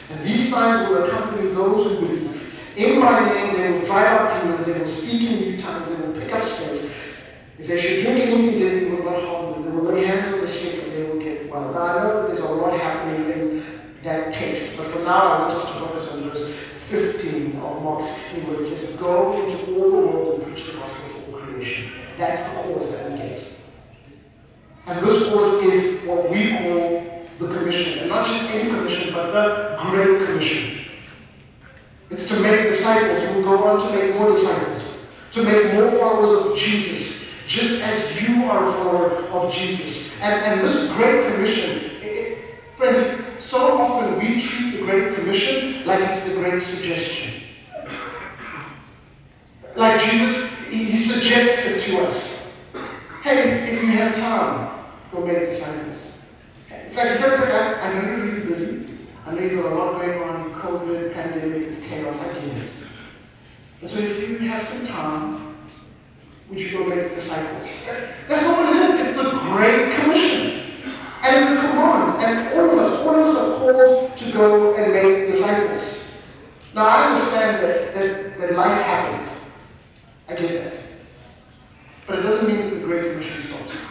And 0.09 0.23
these 0.23 0.49
signs 0.49 0.87
will 0.89 1.05
accompany 1.05 1.49
those 1.51 1.99
who 1.99 2.07
believe. 2.07 2.31
In 2.77 2.99
my 2.99 3.19
name 3.25 3.57
they 3.57 3.71
will 3.71 3.85
drive 3.85 4.07
out 4.07 4.41
demons, 4.41 4.65
they 4.65 4.79
will 4.79 4.87
speak 4.87 5.29
in 5.29 5.39
new 5.39 5.57
tongues, 5.57 5.89
they 5.89 6.05
will 6.05 6.19
pick 6.19 6.33
up 6.33 6.43
snakes. 6.43 6.93
If 7.59 7.67
they 7.67 7.79
should 7.79 8.03
drink 8.03 8.19
anything 8.21 8.59
deadly, 8.59 8.87
it 8.87 8.91
will 8.91 9.11
not 9.11 9.23
harm 9.23 9.51
them. 9.51 9.60
They 9.71 9.77
will 9.77 9.85
lay 9.85 10.05
hands 10.05 10.33
on 10.33 10.41
the 10.41 10.47
sick 10.47 10.83
and 10.83 10.93
they 10.97 11.09
will 11.09 11.23
get 11.23 11.49
well. 11.49 11.71
Now 11.71 11.81
I 11.81 12.03
know 12.03 12.21
that 12.21 12.27
there's 12.27 12.41
a 12.41 12.51
lot 12.51 12.77
happening 12.77 13.31
in 13.31 13.63
that 14.03 14.33
text, 14.33 14.75
but 14.75 14.87
for 14.87 14.99
now 14.99 15.21
I 15.21 15.39
want 15.39 15.53
us 15.53 15.65
to 15.65 15.79
focus 15.79 16.11
on 16.11 16.23
verse 16.23 16.53
15 16.53 17.55
of 17.61 17.81
Mark 17.81 18.03
16, 18.03 18.49
where 18.49 18.59
it 18.59 18.65
says, 18.65 18.97
Go 18.97 19.41
into 19.41 19.57
all 19.73 19.91
the 19.91 20.07
world 20.07 20.41
and 20.41 20.53
preach 20.53 20.65
the 20.65 20.73
gospel 20.73 21.07
to 21.07 21.31
all 21.31 21.39
creation. 21.39 21.89
That's 22.17 22.49
the 22.49 22.63
cause 22.63 22.97
that 22.97 23.11
we 23.11 23.17
get. 23.19 23.55
And 24.87 25.07
this 25.07 25.29
cause 25.29 25.63
is 25.63 26.05
what 26.05 26.29
we 26.29 26.57
call 26.57 27.27
the 27.39 27.47
commission. 27.57 27.99
And 27.99 28.09
not 28.09 28.27
just 28.27 28.51
any 28.51 28.69
commission, 28.71 29.13
but 29.13 29.31
the 29.31 29.77
Great 29.89 30.25
Commission. 30.27 30.85
It's 32.09 32.27
to 32.27 32.41
make 32.41 32.63
disciples 32.63 33.23
who 33.23 33.35
will 33.35 33.57
go 33.57 33.63
on 33.63 33.87
to 33.87 33.95
make 33.95 34.19
more 34.19 34.31
disciples, 34.31 35.07
to 35.31 35.43
make 35.45 35.73
more 35.75 35.91
followers 35.91 36.45
of 36.45 36.57
Jesus, 36.57 37.20
just 37.51 37.83
as 37.83 38.21
you 38.21 38.45
are 38.45 38.65
a 38.65 38.71
follower 38.71 39.27
of 39.27 39.53
Jesus. 39.53 40.17
And, 40.21 40.33
and 40.45 40.61
this 40.61 40.89
Great 40.93 41.33
Commission, 41.33 41.91
it, 42.01 42.37
Friends, 42.77 43.43
so 43.43 43.77
often 43.77 44.17
we 44.19 44.39
treat 44.39 44.77
the 44.77 44.83
Great 44.83 45.15
Commission 45.15 45.85
like 45.85 45.99
it's 45.99 46.29
the 46.29 46.35
Great 46.35 46.61
Suggestion. 46.61 47.43
Like 49.75 49.99
Jesus, 50.01 50.69
he 50.69 50.95
suggests 50.95 51.89
it 51.89 51.91
to 51.91 52.03
us. 52.03 52.73
Hey, 53.21 53.39
if, 53.39 53.73
if 53.73 53.83
you 53.83 53.91
have 53.97 54.15
time, 54.15 54.85
go 55.11 55.25
make 55.25 55.39
disciples. 55.39 56.19
It's 56.69 56.95
like, 56.95 57.19
it's 57.19 57.21
like 57.21 57.53
I, 57.53 57.81
I 57.81 57.93
know 57.93 58.15
you're 58.15 58.25
really 58.27 58.47
busy. 58.47 58.97
I 59.27 59.33
know 59.33 59.41
you've 59.41 59.61
got 59.61 59.73
a 59.73 59.75
lot 59.75 59.99
going 59.99 60.23
on, 60.23 60.53
COVID, 60.53 61.13
pandemic, 61.13 61.67
it's 61.67 61.83
chaos, 61.83 62.23
I 62.23 62.33
get 62.33 62.43
it. 62.43 62.73
And 63.81 63.89
so 63.89 63.99
if 63.99 64.29
you 64.29 64.37
have 64.47 64.63
some 64.63 64.87
time, 64.87 65.50
would 66.51 66.59
you 66.59 66.77
go 66.77 66.83
make 66.83 67.15
disciples? 67.15 67.85
That's 68.27 68.43
not 68.43 68.57
what 68.57 68.75
it 68.75 68.89
is. 68.89 69.07
It's 69.07 69.15
the 69.15 69.29
Great 69.29 69.95
Commission. 69.95 70.83
And 71.23 71.37
it's 71.37 71.51
a 71.51 71.55
command. 71.55 72.21
And 72.21 72.59
all 72.59 72.71
of 72.71 72.77
us, 72.77 72.99
all 72.99 73.15
of 73.15 73.25
us 73.25 73.37
are 73.37 73.57
called 73.57 74.17
to 74.17 74.31
go 74.33 74.75
and 74.75 74.91
make 74.91 75.31
disciples. 75.31 76.03
Now 76.75 76.87
I 76.87 77.07
understand 77.07 77.63
that, 77.63 77.93
that, 77.93 78.37
that 78.37 78.53
life 78.53 78.81
happens. 78.81 79.45
I 80.27 80.35
get 80.35 80.73
that. 80.73 80.79
But 82.05 82.19
it 82.19 82.23
doesn't 82.23 82.47
mean 82.47 82.69
that 82.69 82.75
the 82.75 82.85
Great 82.85 83.13
Commission 83.13 83.43
stops. 83.43 83.85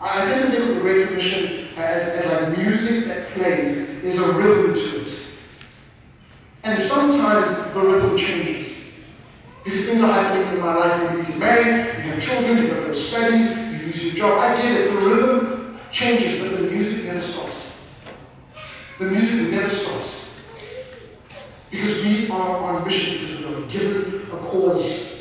I 0.00 0.24
tend 0.24 0.40
to 0.40 0.50
think 0.50 0.68
of 0.68 0.74
the 0.74 0.80
Great 0.80 1.06
Commission 1.08 1.68
as, 1.76 2.08
as 2.08 2.26
like 2.26 2.58
music 2.58 3.04
that 3.04 3.28
plays. 3.30 4.02
There's 4.02 4.18
a 4.18 4.32
rhythm 4.32 4.74
to 4.74 5.00
it. 5.00 5.28
And 6.64 6.76
sometimes 6.76 7.72
the 7.72 7.80
rhythm 7.80 8.16
changes. 8.16 8.81
Because 9.64 9.86
things 9.86 10.02
are 10.02 10.12
happening 10.12 10.54
in 10.54 10.60
my 10.60 10.74
life 10.74 11.02
when 11.02 11.18
you 11.18 11.24
get 11.24 11.38
married, 11.38 12.04
you 12.04 12.12
have 12.12 12.22
children, 12.22 12.58
you 12.58 12.68
go 12.68 12.86
to 12.86 12.94
study, 12.94 13.36
you 13.36 13.86
lose 13.86 14.04
your 14.04 14.14
job. 14.14 14.38
I 14.38 14.60
get 14.60 14.80
it. 14.80 14.92
The 14.92 14.98
rhythm 14.98 15.80
changes, 15.90 16.40
but 16.40 16.58
the 16.58 16.70
music 16.70 17.04
never 17.04 17.20
stops. 17.20 17.94
The 18.98 19.04
music 19.04 19.50
never 19.52 19.70
stops. 19.70 20.40
Because 21.70 22.02
we 22.02 22.28
are 22.28 22.58
on 22.58 22.84
mission, 22.84 23.20
because 23.20 23.38
we 23.38 23.54
are 23.54 23.66
given 23.68 24.30
a 24.32 24.36
cause 24.36 25.12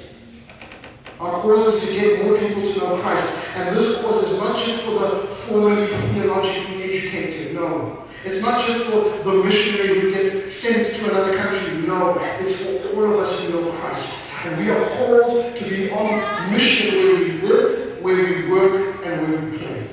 our 1.21 1.39
cause 1.39 1.67
is 1.67 1.87
to 1.87 1.93
get 1.93 2.25
more 2.25 2.35
people 2.35 2.63
to 2.63 2.79
know 2.79 2.97
Christ. 2.97 3.37
And 3.55 3.77
this 3.77 4.01
cause 4.01 4.23
is 4.23 4.39
not 4.39 4.57
just 4.57 4.81
for 4.81 4.91
the 4.91 5.27
formally 5.27 5.85
theologically 5.85 6.81
educated, 6.81 7.53
no. 7.53 8.05
It's 8.25 8.41
not 8.41 8.65
just 8.65 8.85
for 8.85 9.21
the 9.23 9.43
missionary 9.43 9.99
who 9.99 10.11
gets 10.11 10.51
sent 10.51 10.87
to 10.95 11.11
another 11.11 11.37
country, 11.37 11.85
no. 11.85 12.17
It's 12.39 12.63
for 12.63 12.95
all 12.95 13.13
of 13.13 13.19
us 13.19 13.39
who 13.39 13.51
know 13.51 13.71
Christ. 13.73 14.30
And 14.43 14.57
we 14.57 14.71
are 14.71 14.89
called 14.89 15.55
to 15.55 15.69
be 15.69 15.91
on 15.91 16.51
mission 16.51 16.95
where 16.95 17.15
we 17.15 17.31
live, 17.41 18.01
where 18.01 18.15
we 18.15 18.49
work, 18.49 19.05
and 19.05 19.31
where 19.31 19.41
we 19.41 19.57
play. 19.57 19.87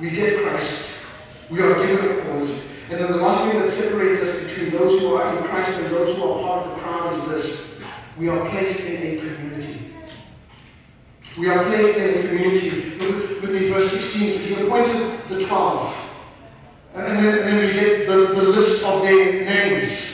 We 0.00 0.10
get 0.10 0.40
Christ. 0.40 1.04
We 1.50 1.60
are 1.60 1.74
given 1.84 2.18
a 2.18 2.22
cause. 2.22 2.66
And 2.90 3.00
then 3.00 3.10
the 3.10 3.18
last 3.18 3.50
thing 3.50 3.60
that 3.60 3.70
separates 3.70 4.22
us 4.22 4.44
between 4.44 4.70
those 4.70 5.00
who 5.00 5.14
are 5.16 5.36
in 5.36 5.42
Christ 5.44 5.80
and 5.80 5.90
those 5.90 6.16
who 6.16 6.30
are 6.30 6.42
part 6.42 6.66
of 6.66 6.76
the 6.76 6.82
crowd 6.82 7.12
is 7.12 7.24
this 7.28 7.80
we 8.16 8.28
are 8.28 8.48
placed 8.48 8.86
in 8.86 9.02
a 9.02 9.18
community. 9.18 9.80
We 11.36 11.48
are 11.48 11.64
placed 11.64 11.98
in 11.98 12.18
a 12.18 12.28
community. 12.28 12.98
Look 12.98 13.42
with 13.42 13.50
me, 13.50 13.68
verse 13.68 13.90
16 13.90 14.30
says, 14.30 14.46
He 14.46 14.64
appointed 14.64 15.28
the 15.28 15.44
twelve. 15.44 15.92
And 16.94 17.04
then, 17.04 17.38
and 17.38 17.44
then 17.48 17.66
we 17.66 17.72
get 17.72 18.06
the, 18.06 18.40
the 18.40 18.42
list 18.42 18.84
of 18.84 19.02
their 19.02 19.44
names. 19.44 20.13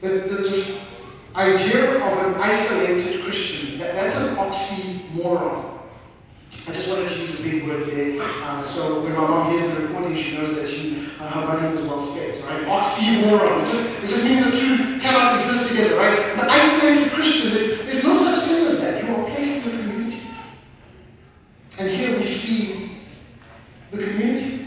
The, 0.00 0.08
this 0.08 1.04
idea 1.34 1.96
of 1.96 2.26
an 2.26 2.40
isolated 2.40 3.24
Christian, 3.24 3.80
that, 3.80 3.94
that's 3.94 4.16
an 4.16 4.36
oxymoron. 4.36 5.78
I 6.68 6.72
just 6.72 6.88
wanted 6.88 7.08
to 7.08 7.18
use 7.18 7.40
a 7.40 7.42
big 7.42 7.66
word 7.66 7.86
there. 7.88 8.22
Uh, 8.22 8.62
so 8.62 9.02
when 9.02 9.12
my 9.12 9.20
mom 9.26 9.50
hears 9.50 9.74
the 9.74 9.86
recording, 9.86 10.16
she 10.16 10.36
knows 10.36 10.54
that 10.54 10.68
she, 10.68 11.08
uh, 11.20 11.28
her 11.28 11.46
money 11.46 11.72
was 11.72 11.82
well 11.82 12.00
spent, 12.00 12.44
right? 12.44 12.64
Oxymoron. 12.66 13.66
It 13.66 13.70
just, 13.72 14.04
it 14.04 14.08
just 14.08 14.24
means 14.24 14.44
the 14.44 14.50
two 14.52 15.00
cannot 15.00 15.36
exist 15.40 15.70
together, 15.70 15.96
right? 15.96 16.36
The 16.36 16.44
isolated 16.48 17.12
Christian, 17.12 17.50
there's, 17.52 17.82
there's 17.82 18.04
no 18.04 18.14
such 18.16 18.48
thing 18.48 18.66
as 18.66 18.80
that. 18.80 19.04
You 19.04 19.16
are 19.16 19.24
placed 19.30 19.66
in 19.66 19.72
the 19.72 19.82
community. 19.82 20.22
And 21.80 21.90
here 21.90 22.18
we 22.18 22.24
see 22.24 22.90
the 23.90 23.98
community. 23.98 24.64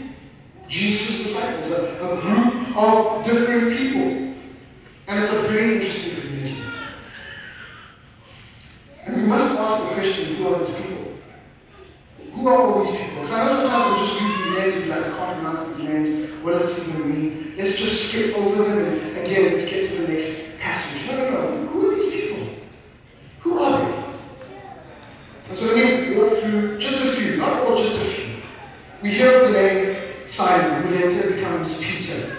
Jesus' 0.68 1.22
disciples, 1.22 1.70
a, 1.70 2.04
a 2.04 2.20
group 2.20 2.76
of 2.76 3.24
different 3.24 3.76
people. 3.76 4.21
And 5.12 5.22
it's 5.22 5.34
a 5.34 5.40
very 5.42 5.74
interesting 5.74 6.22
community. 6.22 6.62
And 9.04 9.16
we 9.16 9.22
must 9.24 9.58
ask 9.58 9.86
the 9.86 9.94
question, 9.94 10.36
who 10.36 10.48
are 10.48 10.64
these 10.64 10.74
people? 10.74 11.12
Who 12.32 12.48
are 12.48 12.56
all 12.56 12.82
these 12.82 12.96
people? 12.96 13.20
Because 13.20 13.32
I 13.32 13.44
know 13.44 13.52
sometimes 13.52 14.00
we 14.00 14.06
just 14.06 14.20
read 14.22 14.32
these 14.38 14.58
names 14.58 14.74
and 14.74 14.84
be 14.84 14.88
like, 14.88 15.04
I 15.04 15.16
can't 15.18 15.34
pronounce 15.34 15.68
these 15.68 15.86
names. 15.86 16.08
What 16.42 16.52
does 16.52 16.64
this 16.64 16.88
even 16.88 17.10
mean? 17.10 17.54
Let's 17.58 17.78
just 17.78 18.10
skip 18.10 18.38
over 18.38 18.64
them 18.64 18.78
and 18.78 19.18
again, 19.18 19.52
let's 19.52 19.68
get 19.68 19.86
to 19.86 19.94
the 20.00 20.12
next 20.14 20.58
passage. 20.58 21.06
No, 21.10 21.12
no, 21.18 21.30
no. 21.30 21.66
Who 21.66 21.90
are 21.90 21.94
these 21.94 22.10
people? 22.10 22.46
Who 23.40 23.58
are 23.58 23.78
they? 23.78 23.94
And 25.36 25.58
so 25.58 25.74
let 25.74 26.08
me 26.08 26.16
walk 26.16 26.38
through 26.38 26.78
just 26.78 27.04
a 27.04 27.06
few, 27.08 27.36
not 27.36 27.62
all, 27.64 27.76
just 27.76 27.98
a 27.98 28.00
few. 28.00 28.36
We 29.02 29.10
hear 29.10 29.42
of 29.42 29.52
the 29.52 29.58
name 29.60 29.96
Simon, 30.26 30.84
who 30.84 30.94
later 30.94 31.34
becomes 31.34 31.78
Peter. 31.82 32.38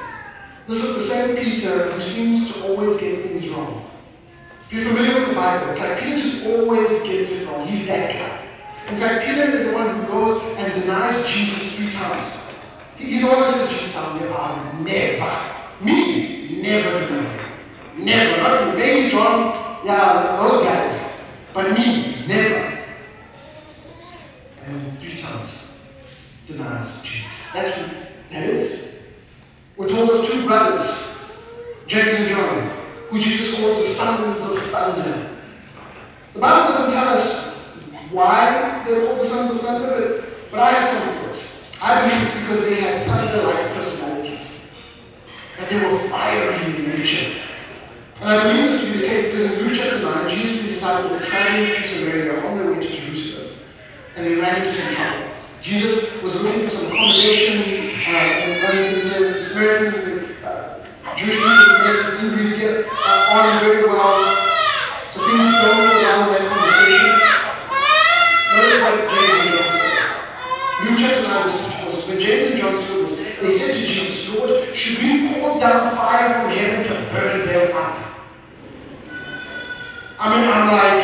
This 0.66 0.82
is 0.82 0.96
the 0.96 1.02
same 1.02 1.36
Peter 1.44 1.92
who 1.92 2.00
seems 2.00 2.54
to 2.54 2.64
always 2.64 2.98
get 2.98 3.22
things 3.26 3.50
wrong. 3.50 3.86
If 4.68 4.74
you're 4.74 4.86
familiar 4.86 5.20
with 5.20 5.30
the 5.30 5.36
Bible, 5.36 5.72
it's 5.72 5.82
like 5.82 6.00
Peter 6.00 6.16
just 6.16 6.46
always 6.48 6.88
gets 7.04 7.32
it 7.34 7.48
wrong. 7.48 7.68
He's 7.68 7.86
that 7.88 8.14
guy. 8.14 8.94
In 8.94 8.98
fact, 8.98 9.26
Peter 9.26 9.44
is 9.44 9.68
the 9.68 9.74
one 9.74 9.94
who 9.94 10.08
goes 10.08 10.42
and 10.56 10.74
denies 10.74 11.28
Jesus 11.28 11.76
three 11.76 11.90
times. 11.90 12.42
He's 12.96 13.22
the 13.24 13.28
one 13.28 13.42
that 13.42 13.50
says, 13.50 13.70
Jesus, 13.72 13.94
I'll 13.98 14.16
never, 14.16 14.84
never, 14.84 15.84
me, 15.84 16.62
never 16.62 17.08
deny 17.08 17.40
Never. 17.98 18.42
Not 18.42 18.76
maybe 18.78 19.10
John, 19.10 19.86
yeah, 19.86 20.38
those 20.38 20.64
guys. 20.64 21.46
But 21.54 21.78
me, 21.78 22.26
never. 22.26 22.86
And 24.66 24.98
three 25.00 25.18
times 25.18 25.70
denies 26.48 27.02
Jesus. 27.04 27.52
That's 27.52 27.76
who 27.76 27.86
that 28.32 28.50
is. 28.50 28.94
We're 29.76 29.88
told 29.88 30.12
of 30.12 30.26
two 30.28 30.46
brothers, 30.46 31.32
James 31.88 32.14
and 32.14 32.30
John, 32.30 32.70
who 33.10 33.20
Jesus 33.20 33.56
calls 33.56 33.82
the 33.82 33.88
sons 33.88 34.40
of 34.40 34.60
thunder. 34.68 35.30
The 36.34 36.40
Bible 36.40 36.72
doesn't 36.72 36.94
tell 36.94 37.08
us 37.08 37.56
why 38.12 38.84
they're 38.86 39.08
called 39.08 39.20
the 39.20 39.26
sons 39.26 39.52
of 39.56 39.62
thunder, 39.62 39.88
but, 39.88 40.52
but 40.52 40.60
I 40.60 40.72
have 40.74 40.90
some 40.90 41.16
thoughts. 41.16 41.72
I 41.82 42.02
believe 42.02 42.22
it's 42.22 42.36
because 42.40 42.62
they 42.66 42.76
had 42.76 43.08
thunder-like 43.08 43.74
personalities. 43.74 44.64
That 45.58 45.63
they 45.74 45.86
were 45.86 45.98
fiery 46.10 46.64
in 46.66 46.90
nature. 46.90 47.42
And 48.22 48.30
I 48.30 48.44
believe 48.44 48.72
this 48.72 48.82
to 48.82 48.92
be 48.92 49.00
the 49.00 49.08
case 49.08 49.32
because 49.32 49.52
in 49.52 49.66
Luke 49.66 49.78
chapter 49.78 50.00
9, 50.02 50.30
Jesus 50.30 50.62
disciples 50.62 51.12
were 51.12 51.26
traveling 51.26 51.74
through 51.74 51.88
Samaria 51.88 52.46
on 52.46 52.58
their 52.58 52.72
way 52.72 52.80
to 52.80 52.88
Jerusalem. 52.88 53.58
And 54.16 54.26
they 54.26 54.36
ran 54.36 54.62
into 54.62 54.72
some 54.72 54.94
trouble. 54.94 55.34
Jesus 55.62 56.22
was 56.22 56.42
looking 56.42 56.68
for 56.68 56.76
some 56.76 56.92
accommodation, 56.92 57.64
uh, 57.64 58.20
and 58.20 59.46
Samaritans, 59.46 60.04
and 60.04 60.46
uh, 60.46 60.84
Jewish 61.16 61.38
people, 61.38 61.66
Samaritans 61.72 62.20
didn't 62.20 62.38
really 62.38 62.58
get 62.60 62.86
uh, 62.92 63.34
on 63.34 63.64
very 63.64 63.88
well. 63.88 64.36
So 65.14 65.24
things 65.24 65.56
don't 65.56 65.72
go 65.72 65.88
well 66.04 66.20
in 66.24 66.36
that 66.36 66.44
conversation. 66.52 67.12
Notice 68.54 68.80
what 68.84 68.96
James 69.08 69.36
and 69.40 69.50
John 69.56 69.70
said. 69.72 70.04
Luke 70.84 71.00
chapter 71.00 71.24
9, 71.24 71.44
verse 71.44 71.62
54 71.64 71.92
says, 71.92 72.08
When 72.10 72.20
James 72.20 72.44
and 72.52 72.60
John 72.60 72.76
saw 72.76 72.96
this, 73.08 73.40
they 73.40 73.52
said 73.58 73.74
to 73.74 73.88
Jesus, 73.88 74.36
Lord, 74.36 74.76
should 74.76 74.98
we 75.02 75.30
pour 75.34 75.60
down 75.60 75.96
fire 75.96 76.42
from 76.42 76.52
heaven 76.52 76.84
to 76.84 77.12
burn 77.12 77.46
them 77.46 77.78
up? 77.78 78.04
I 80.26 80.30
mean, 80.30 80.50
I'm 80.50 80.72
like, 80.72 81.03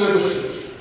services. 0.00 0.74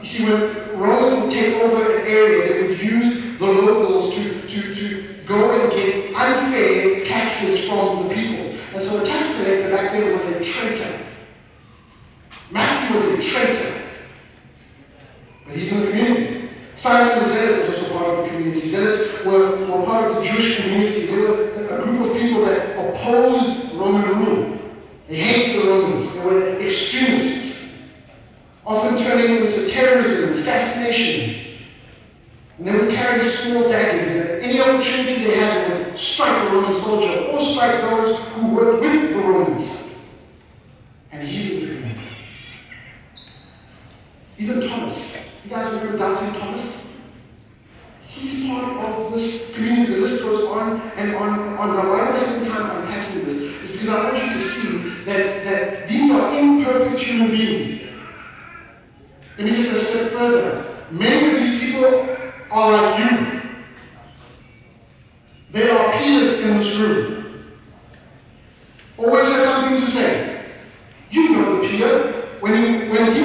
You 0.00 0.06
see, 0.06 0.24
when 0.24 0.78
Romans 0.78 1.22
would 1.22 1.30
take 1.30 1.54
over 1.62 1.98
an 1.98 2.06
area, 2.06 2.52
they 2.52 2.68
would 2.68 2.82
use 2.82 3.38
the 3.38 3.46
locals 3.46 4.14
to, 4.14 4.40
to, 4.48 4.74
to 4.74 5.14
go 5.26 5.60
and 5.60 5.72
get 5.72 6.14
unfair 6.14 7.04
taxes 7.04 7.68
from 7.68 8.08
the 8.08 8.14
people. 8.14 8.58
And 8.74 8.82
so 8.82 8.98
the 8.98 9.06
tax 9.06 9.36
collector 9.36 9.70
back 9.70 9.92
then 9.92 10.16
was 10.16 10.28
a 10.30 10.44
traitor. 10.44 10.98
Matthew 12.50 12.96
was 12.96 13.18
a 13.18 13.30
traitor. 13.30 13.69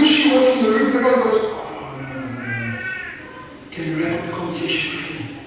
she 0.08 0.36
walks 0.36 0.56
in 0.58 0.64
the 0.64 0.70
room, 0.72 0.96
everyone 0.96 1.24
goes, 1.24 1.42
oh, 1.44 2.80
Can 3.72 3.84
you 3.86 4.04
wrap 4.04 4.20
up 4.20 4.26
the 4.26 4.32
conversation 4.32 4.96
with 4.96 5.10
me? 5.20 5.38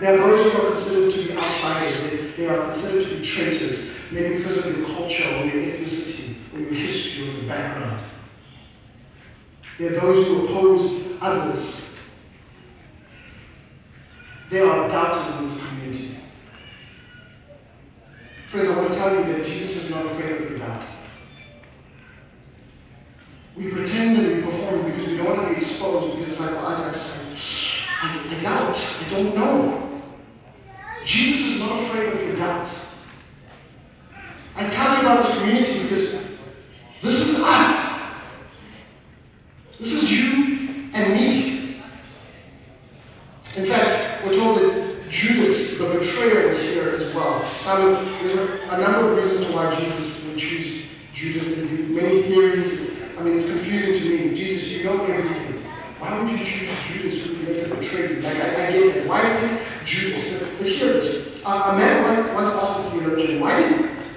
There 0.00 0.14
are 0.14 0.28
those 0.28 0.52
who 0.52 0.58
are 0.58 0.70
considered 0.72 1.12
to 1.12 1.18
be 1.26 1.32
outsiders, 1.32 2.00
they, 2.02 2.16
they 2.16 2.46
are 2.48 2.70
considered 2.70 3.04
to 3.08 3.16
be 3.16 3.24
traitors, 3.24 3.90
maybe 4.10 4.38
because 4.38 4.58
of 4.58 4.76
your 4.76 4.86
culture 4.86 5.28
or 5.36 5.44
your 5.46 5.62
ethnicity 5.62 6.54
or 6.54 6.60
your 6.60 6.74
history 6.74 7.28
or 7.28 7.32
your 7.32 7.48
background. 7.48 8.02
There 9.78 9.96
are 9.96 10.00
those 10.00 10.26
who 10.26 10.46
oppose 10.46 11.04
others. 11.20 11.82
There 14.50 14.70
are 14.70 14.88
doubters 14.88 15.38
in 15.38 15.48
this 15.48 15.65
you 19.14 19.32
that 19.32 19.46
Jesus 19.46 19.84
is 19.84 19.90
not 19.90 20.06
afraid 20.06 20.32
of 20.32 20.50
you 20.50 20.58
now. 20.58 20.80
We 23.56 23.70
pretend 23.70 24.18
and 24.18 24.36
we 24.36 24.42
perform 24.42 24.90
because 24.90 25.08
we 25.08 25.16
don't 25.16 25.26
want 25.26 25.48
to 25.48 25.54
be 25.54 25.60
exposed 25.60 26.16
because 26.16 26.32
it's 26.32 26.40
like, 26.40 26.50
well, 26.50 26.66
I, 26.66 26.92
I, 28.02 28.36
I 28.36 28.42
doubt, 28.42 28.76
I 28.76 29.10
don't 29.10 29.34
know. 29.34 29.75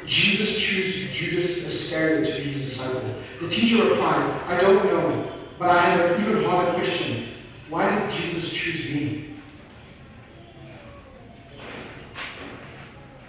Jesus 0.09 0.57
chose 0.57 1.15
Judas 1.15 1.67
Iscariot 1.67 2.27
to 2.27 2.41
be 2.41 2.49
his 2.49 2.65
disciple. 2.65 3.13
The 3.39 3.47
teacher 3.47 3.83
replied, 3.83 4.41
I 4.47 4.59
don't 4.59 4.83
know, 4.85 5.31
but 5.59 5.69
I 5.69 5.81
have 5.81 6.11
an 6.11 6.21
even 6.21 6.43
harder 6.45 6.71
question. 6.71 7.27
Why 7.69 7.87
did 7.99 8.11
Jesus 8.11 8.51
choose 8.51 8.89
me? 8.91 9.35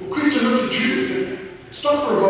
We're 0.00 0.24
looked 0.24 0.72
at 0.72 0.72
Judas 0.72 1.10
and 1.10 1.50
stop 1.70 2.08
for 2.08 2.16
a 2.16 2.20
moment. 2.22 2.29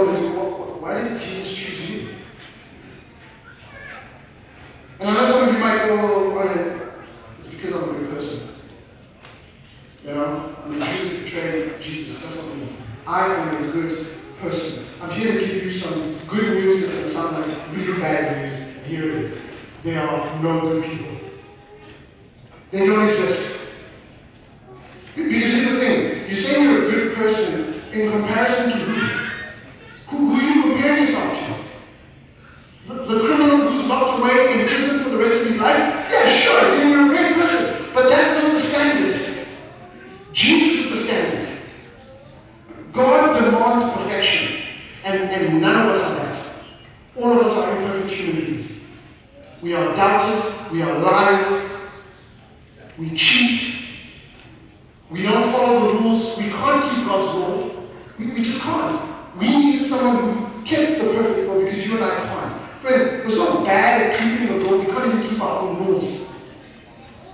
We 58.40 58.46
just 58.46 58.62
can't. 58.62 58.98
We 59.36 59.48
needed 59.54 59.86
someone 59.86 60.16
who 60.16 60.62
kept 60.64 60.98
the 60.98 61.12
perfect 61.12 61.46
law 61.46 61.58
because 61.60 61.86
you 61.86 61.96
and 61.96 62.04
I 62.06 62.16
can't. 62.24 62.52
Friends, 62.80 63.22
we're 63.22 63.30
so 63.30 63.62
bad 63.66 64.12
at 64.12 64.16
keeping 64.16 64.58
the 64.58 64.64
law, 64.64 64.78
we 64.78 64.86
can't 64.86 65.14
even 65.14 65.28
keep 65.28 65.42
our 65.42 65.60
own 65.60 65.84
rules. 65.84 66.32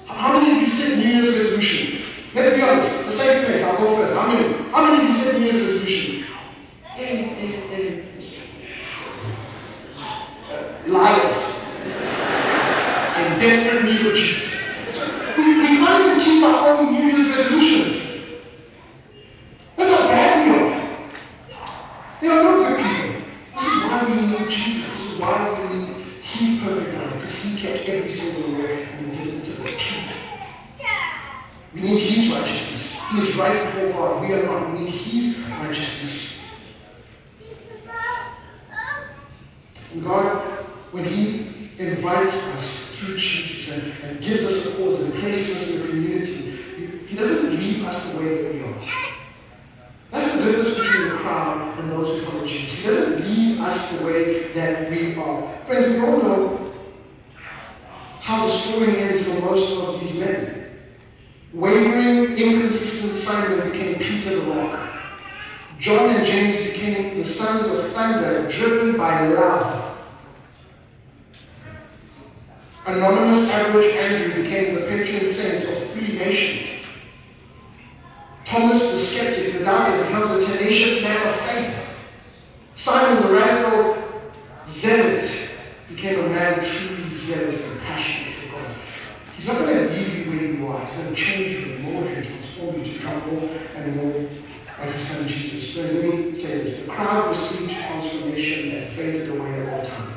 How 0.05 0.37
many 0.37 0.57
of 0.57 0.62
you 0.62 0.69
set 0.69 0.99
New 0.99 1.05
Year's 1.05 1.33
resolutions? 1.33 2.05
Let's 2.35 2.57
be 2.57 2.62
honest, 2.62 3.05
the 3.05 3.12
same 3.12 3.45
place, 3.45 3.62
I'll 3.62 3.79
go 3.79 3.95
first. 3.95 4.19
How 4.19 4.27
many? 4.27 4.69
How 4.73 4.85
many 4.85 5.09
of 5.09 5.14
you 5.14 5.23
set 5.23 5.38
New 5.38 5.47
Year's 5.47 5.62
resolutions? 5.62 6.15
John 65.87 66.10
and 66.16 66.26
James 66.26 66.56
became 66.64 67.16
the 67.16 67.22
sons 67.22 67.64
of 67.68 67.92
thunder, 67.92 68.50
driven 68.50 68.96
by 68.96 69.28
love. 69.28 69.96
Anonymous 72.84 73.48
average 73.50 73.94
Andrew 73.94 74.42
became 74.42 74.74
the 74.74 74.80
patron 74.80 75.24
saint 75.30 75.62
of 75.62 75.90
three 75.90 76.18
nations. 76.18 76.88
Thomas 78.44 78.90
the 78.90 78.98
skeptic, 78.98 79.52
the 79.52 79.64
doubter, 79.64 80.04
becomes 80.06 80.28
a 80.32 80.44
tenacious 80.44 81.04
man 81.04 81.24
of 81.24 81.37
faith. 81.37 81.96
Simon 82.74 83.22
the 83.22 83.32
radical 83.32 84.02
zealot 84.66 85.50
became 85.88 86.18
a 86.18 86.28
man 86.30 86.64
truly 86.64 87.10
zealous 87.10 87.70
and 87.70 87.80
passionate 87.82 88.34
for 88.34 88.56
God. 88.56 88.74
He's 89.37 89.46
not 89.46 89.58
going 89.58 89.87
to 89.87 89.94
leave 89.94 90.26
you 90.26 90.32
where 90.32 90.44
you 90.46 90.66
are. 90.66 90.84
He's 90.84 90.96
going 90.96 91.14
to 91.14 91.14
change 91.14 91.64
you 91.64 91.74
and 91.74 91.84
mold 91.84 92.08
you, 92.08 92.24
transform 92.24 92.78
you 92.78 92.84
to 92.84 92.98
become 92.98 93.18
more 93.32 93.50
and 93.76 93.96
more 93.96 94.28
like 94.79 94.92
his 94.92 95.02
son 95.02 95.29
Jesus. 95.29 95.77
Me 95.77 96.35
say 96.35 96.58
this. 96.58 96.85
The 96.85 96.92
crowd 96.92 97.29
received 97.29 97.72
transformation 97.72 98.70
that 98.72 98.88
faded 98.88 99.29
away 99.29 99.66
at 99.66 99.85
time. 99.87 100.16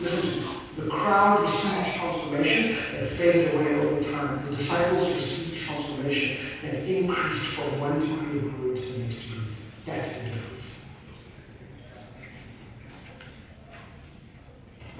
Listen. 0.00 0.44
The 0.78 0.88
crowd 0.88 1.42
received 1.42 1.96
transformation 1.96 2.76
that 2.92 3.08
faded 3.08 3.52
away 3.52 3.74
over 3.80 4.00
time. 4.00 4.44
The 4.48 4.56
disciples 4.56 5.12
received 5.16 5.66
transformation 5.66 6.36
that 6.62 6.74
increased 6.84 7.46
from 7.46 7.80
one 7.80 7.98
degree 7.98 8.38
of 8.38 8.56
glory 8.56 8.76
to 8.76 8.92
the 8.92 8.98
next 9.00 9.22
degree. 9.24 9.40
That's 9.84 10.22
the 10.22 10.30
difference. 10.30 10.84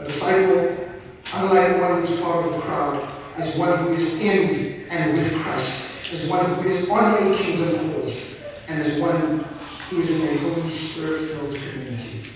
A 0.01 0.05
disciple, 0.05 0.91
unlike 1.35 1.81
one 1.81 2.05
who's 2.05 2.20
part 2.20 2.47
of 2.47 2.53
the 2.55 2.59
crowd, 2.59 3.09
is 3.39 3.57
one 3.57 3.79
who 3.79 3.93
is 3.93 4.14
in 4.14 4.89
and 4.91 5.16
with 5.16 5.33
Christ, 5.33 5.88
is 6.13 6.29
one 6.29 6.45
who 6.55 6.69
is 6.69 6.89
on 6.89 7.15
a 7.15 7.37
kingdom 7.37 7.93
cause, 7.93 8.45
and 8.69 8.81
is 8.81 9.01
one 9.01 9.45
who 9.91 10.01
is 10.01 10.21
in 10.21 10.29
a 10.29 10.39
Holy 10.41 10.71
Spirit 10.71 11.21
filled 11.21 11.55
community. 11.55 12.31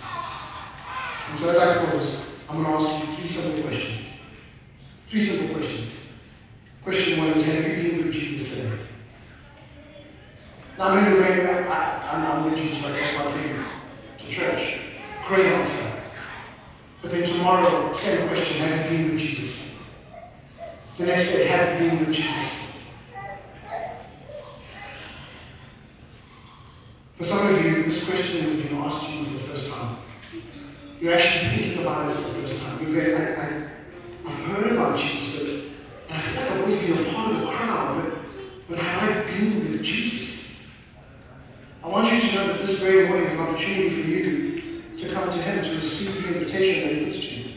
And 1.28 1.38
so 1.38 1.50
as 1.50 1.58
I 1.58 1.84
close, 1.84 2.22
I'm 2.48 2.62
going 2.62 2.66
to 2.66 2.90
ask 2.90 3.08
you 3.08 3.14
three 3.16 3.26
simple 3.26 3.62
questions. 3.62 4.08
Three 5.06 5.20
simple 5.20 5.56
questions. 5.56 5.94
Question 6.84 7.18
one 7.18 7.28
is 7.28 7.46
Have 7.46 7.66
you 7.66 7.90
been 7.90 8.04
with 8.04 8.12
Jesus 8.12 8.56
today? 8.56 8.78
Now, 10.78 10.88
I'm 10.88 11.04
going 11.04 11.16
to 11.16 11.22
bring 11.22 11.46
I'm, 11.48 12.44
with 12.44 12.56
Jesus 12.56 12.82
right 12.82 12.92
That's 12.92 13.16
why 13.16 13.32
I 13.32 13.66
to 14.18 14.30
church. 14.30 14.78
Great 15.26 15.46
answer. 15.46 15.90
But 17.00 17.10
then 17.10 17.24
tomorrow, 17.24 17.94
same 17.94 18.28
question 18.28 18.58
Have 18.66 18.92
you 18.92 18.98
been 18.98 19.10
with 19.12 19.18
Jesus? 19.18 19.92
The 20.98 21.06
next 21.06 21.32
day, 21.32 21.46
Have 21.46 21.80
you 21.80 21.90
been 21.90 21.98
with 22.00 22.14
Jesus? 22.14 22.61
For 27.22 27.28
some 27.28 27.54
of 27.54 27.64
you, 27.64 27.84
this 27.84 28.04
question 28.04 28.42
has 28.42 28.60
been 28.62 28.78
asked 28.78 29.06
to 29.06 29.12
you 29.12 29.24
for 29.24 29.32
the 29.34 29.38
first 29.38 29.72
time. 29.72 29.98
You're 31.00 31.14
actually 31.14 31.56
thinking 31.56 31.82
about 31.82 32.10
it 32.10 32.16
for 32.16 32.22
the 32.22 32.28
first 32.28 32.60
time. 32.60 32.92
You're 32.92 33.16
I, 33.16 33.34
I, 33.34 33.70
I've 34.26 34.44
heard 34.46 34.72
about 34.72 34.98
Jesus, 34.98 35.70
but 36.08 36.16
I 36.16 36.20
feel 36.20 36.42
like 36.42 36.50
I've 36.50 36.60
always 36.62 36.82
been 36.82 36.98
a 36.98 37.12
part 37.14 37.32
of 37.32 37.40
the 37.42 37.46
crowd, 37.46 38.02
but, 38.02 38.18
but 38.68 38.78
have 38.80 39.08
I 39.08 39.22
been 39.30 39.60
with 39.60 39.84
Jesus? 39.84 40.52
I 41.84 41.86
want 41.86 42.12
you 42.12 42.20
to 42.20 42.34
know 42.34 42.46
that 42.54 42.66
this 42.66 42.80
very 42.80 43.06
morning 43.06 43.26
is 43.26 43.32
an 43.34 43.38
opportunity 43.38 44.02
for 44.02 44.08
you 44.08 44.82
to 44.98 45.14
come 45.14 45.30
to 45.30 45.38
Him 45.38 45.64
to 45.64 45.76
receive 45.76 46.26
the 46.26 46.40
invitation 46.40 46.88
that 46.88 46.98
He 46.98 47.04
puts 47.04 47.20
to 47.20 47.34
you. 47.36 47.54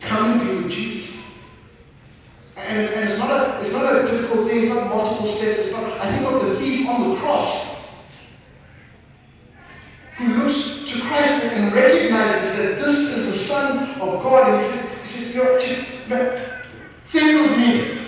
Come 0.00 0.40
and 0.40 0.48
be 0.48 0.56
with 0.62 0.70
Jesus. 0.70 1.24
And 2.56 2.82
it's, 2.82 2.92
and 2.92 3.08
it's, 3.08 3.18
not 3.18 3.30
a, 3.30 3.60
it's 3.60 3.72
not 3.72 3.96
a 3.96 4.06
difficult 4.06 4.46
thing, 4.46 4.58
it's 4.58 4.72
not 4.72 4.86
multiple 4.86 5.26
steps. 5.26 5.58
It's 5.58 5.72
not, 5.72 5.82
I 5.98 6.16
think 6.16 6.30
of 6.30 6.46
the 6.46 6.54
thief 6.54 6.88
on 6.88 7.10
the 7.10 7.16
cross 7.16 7.72
who 10.22 10.42
looks 10.42 10.92
to 10.92 11.00
Christ 11.00 11.44
and 11.44 11.72
recognizes 11.72 12.58
that 12.58 12.84
this 12.84 13.16
is 13.16 13.26
the 13.26 13.38
Son 13.38 14.00
of 14.00 14.22
God. 14.22 14.48
And 14.48 14.62
he 14.62 14.68
says, 14.68 15.00
he 15.02 15.06
says 15.06 15.34
You're, 15.34 15.60
think 17.06 17.50
of 17.50 17.58
me. 17.58 17.98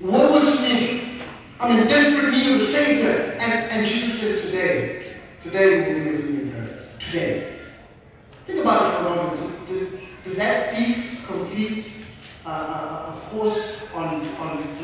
Woe 0.00 0.36
is 0.36 0.62
me. 0.62 1.20
I'm 1.60 1.78
in 1.78 1.86
desperate 1.86 2.32
need 2.32 2.50
of 2.50 2.56
a 2.56 2.64
Savior. 2.64 3.36
And, 3.38 3.70
and 3.70 3.86
Jesus 3.86 4.20
says, 4.20 4.50
Today, 4.50 5.14
today 5.42 5.94
will 5.94 6.04
be 6.04 6.10
with 6.16 6.30
me 6.30 6.42
in 6.42 6.52
paradise. 6.52 6.96
Today. 6.98 7.58
Think 8.46 8.60
about 8.60 8.86
it 8.86 8.98
for 8.98 9.06
a 9.06 9.16
moment. 9.16 9.66
Did, 9.68 9.90
did, 9.90 10.00
did 10.24 10.36
that 10.36 10.74
thief 10.74 11.24
complete 11.26 11.92
uh, 12.44 12.50
a 12.50 13.20
course 13.30 13.92
on, 13.94 14.26
on 14.38 14.76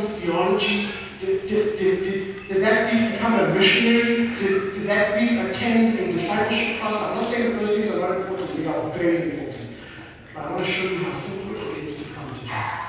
Theology? 0.00 0.88
Did, 1.20 1.46
did, 1.46 1.78
did, 1.78 2.02
did, 2.02 2.48
did 2.48 2.62
that 2.62 2.90
thief 2.90 3.12
become 3.12 3.40
a 3.40 3.54
missionary? 3.54 4.28
Did, 4.28 4.74
did 4.74 4.86
that 4.86 5.18
thief 5.18 5.40
attend 5.40 5.98
a 5.98 6.12
discipleship 6.12 6.80
class? 6.80 7.02
I'm 7.02 7.16
not 7.16 7.26
saying 7.26 7.52
that 7.52 7.60
those 7.60 7.76
things 7.76 7.90
are 7.92 8.00
not 8.00 8.20
important, 8.20 8.56
they 8.56 8.66
are 8.66 8.90
very 8.90 9.30
important. 9.30 9.70
But 10.34 10.44
I 10.44 10.52
want 10.52 10.66
to 10.66 10.70
show 10.70 10.88
you 10.88 11.04
how 11.04 11.12
simple 11.12 11.56
it 11.72 11.84
is 11.84 12.02
to 12.02 12.14
come 12.14 12.28
to 12.28 12.40
Jesus. 12.40 12.80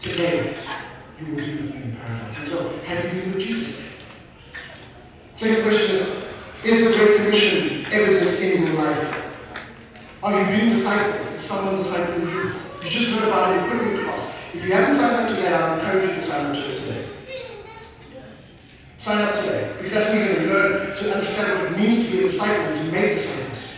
Today, 0.00 0.56
you 1.20 1.26
will 1.26 1.36
be 1.36 1.56
with 1.56 1.74
me 1.74 1.82
in 1.82 1.96
paradise. 1.96 2.38
And 2.38 2.48
so, 2.48 2.78
have 2.78 3.04
you 3.04 3.20
been 3.20 3.32
with 3.34 3.42
Jesus? 3.42 3.88
Second 5.34 5.62
question 5.62 5.96
is 5.96 6.24
Is 6.64 6.84
the 6.84 6.96
Great 6.96 7.16
Commission 7.18 7.86
evident 7.92 8.40
in 8.40 8.66
your 8.66 8.82
life? 8.82 9.24
Are 10.22 10.40
you 10.40 10.58
being 10.58 10.72
discipled? 10.72 11.34
Is 11.36 11.42
someone 11.42 11.84
discipling 11.84 12.32
you? 12.32 12.54
You 12.82 12.90
just 12.90 13.12
heard 13.12 13.28
about 13.28 13.54
it 13.54 13.62
in 13.62 13.78
cooking 13.78 14.04
class. 14.04 14.34
If 14.54 14.64
you 14.64 14.72
haven't 14.72 14.96
signed 14.96 15.14
up 15.14 15.28
today, 15.28 15.52
I 15.52 15.78
encourage 15.78 16.08
you 16.08 16.16
to 16.16 16.22
sign 16.22 16.46
up 16.46 16.56
to 16.56 16.72
it 16.72 16.78
today. 16.80 17.08
Sign 18.98 19.22
up 19.22 19.34
today. 19.36 19.74
Because 19.76 19.92
that's 19.92 20.10
where 20.10 20.24
you're 20.24 20.34
going 20.34 20.48
to 20.48 20.54
learn 20.54 20.96
to 20.96 21.12
understand 21.12 21.62
what 21.62 21.72
it 21.72 21.78
means 21.78 22.06
to 22.06 22.12
be 22.12 22.18
a 22.18 22.22
disciple, 22.22 22.76
to 22.76 22.90
make 22.90 23.14
disciples. 23.14 23.76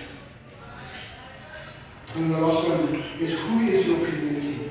And 2.16 2.34
the 2.34 2.40
last 2.40 2.68
one 2.68 3.02
is 3.20 3.38
who 3.38 3.60
is 3.68 3.86
your 3.86 4.06
community? 4.06 4.70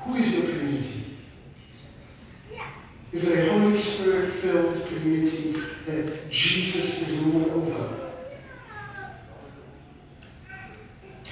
Who 0.00 0.16
is 0.16 0.34
your 0.34 0.42
community? 0.42 1.16
Is 3.12 3.28
it 3.28 3.48
a 3.48 3.52
Holy 3.52 3.76
Spirit 3.76 4.32
filled 4.32 4.86
community 4.86 5.62
that 5.86 6.30
Jesus 6.30 7.08
is 7.08 7.26
Lord 7.26 7.50
over? 7.50 8.02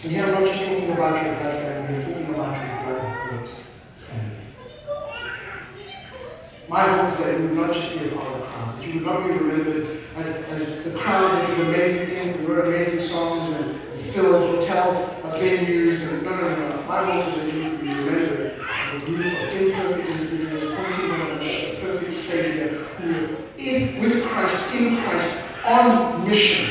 And 0.03 0.13
here 0.13 0.25
I'm 0.25 0.33
not 0.33 0.45
just 0.45 0.65
talking 0.65 0.93
about 0.93 1.27
your 1.27 1.35
blood 1.35 1.55
family, 1.63 1.97
I'm 1.97 2.03
talking 2.03 2.35
about 2.35 2.87
your 2.87 2.95
blood 2.95 3.29
great 3.29 3.47
family. 3.47 4.37
My 6.69 6.81
hope 6.81 7.13
is 7.13 7.19
that 7.25 7.41
you 7.41 7.49
will 7.49 7.67
not 7.67 7.75
just 7.75 7.99
be 7.99 8.09
a 8.09 8.13
part 8.13 8.29
of 8.29 8.41
the 8.41 8.47
crowd, 8.47 8.79
that 8.79 8.87
you 8.87 8.95
will 8.95 9.13
not 9.13 9.27
be 9.27 9.33
remembered 9.33 10.01
as, 10.17 10.27
as 10.45 10.85
the 10.85 10.91
crowd 10.99 11.33
that 11.33 11.49
did 11.49 11.67
amazing 11.67 12.07
things, 12.09 12.37
and 12.37 12.49
wrote 12.49 12.67
amazing 12.67 13.01
songs 13.01 13.55
and, 13.57 13.71
and 13.71 14.01
filled 14.01 14.63
hotel 14.63 15.21
venues. 15.23 16.09
And 16.09 16.23
no, 16.23 16.37
no, 16.37 16.69
no. 16.69 16.83
My 16.85 17.05
hope 17.05 17.29
is 17.29 17.43
that 17.43 17.55
you 17.55 17.71
will 17.71 17.79
be 17.79 17.89
remembered 17.89 18.59
group 19.21 19.35
of 19.35 19.55
imperfect 19.55 20.09
individuals 20.09 20.75
pointing 20.75 21.11
one 21.11 21.21
another 21.21 21.45
a 21.45 21.81
perfect 21.83 22.13
Savior 22.13 22.69
who 22.69 23.37
is 23.59 24.01
with 24.01 24.25
Christ, 24.27 24.75
in 24.75 24.97
Christ, 25.03 25.45
on 25.67 26.27
mission. 26.27 26.70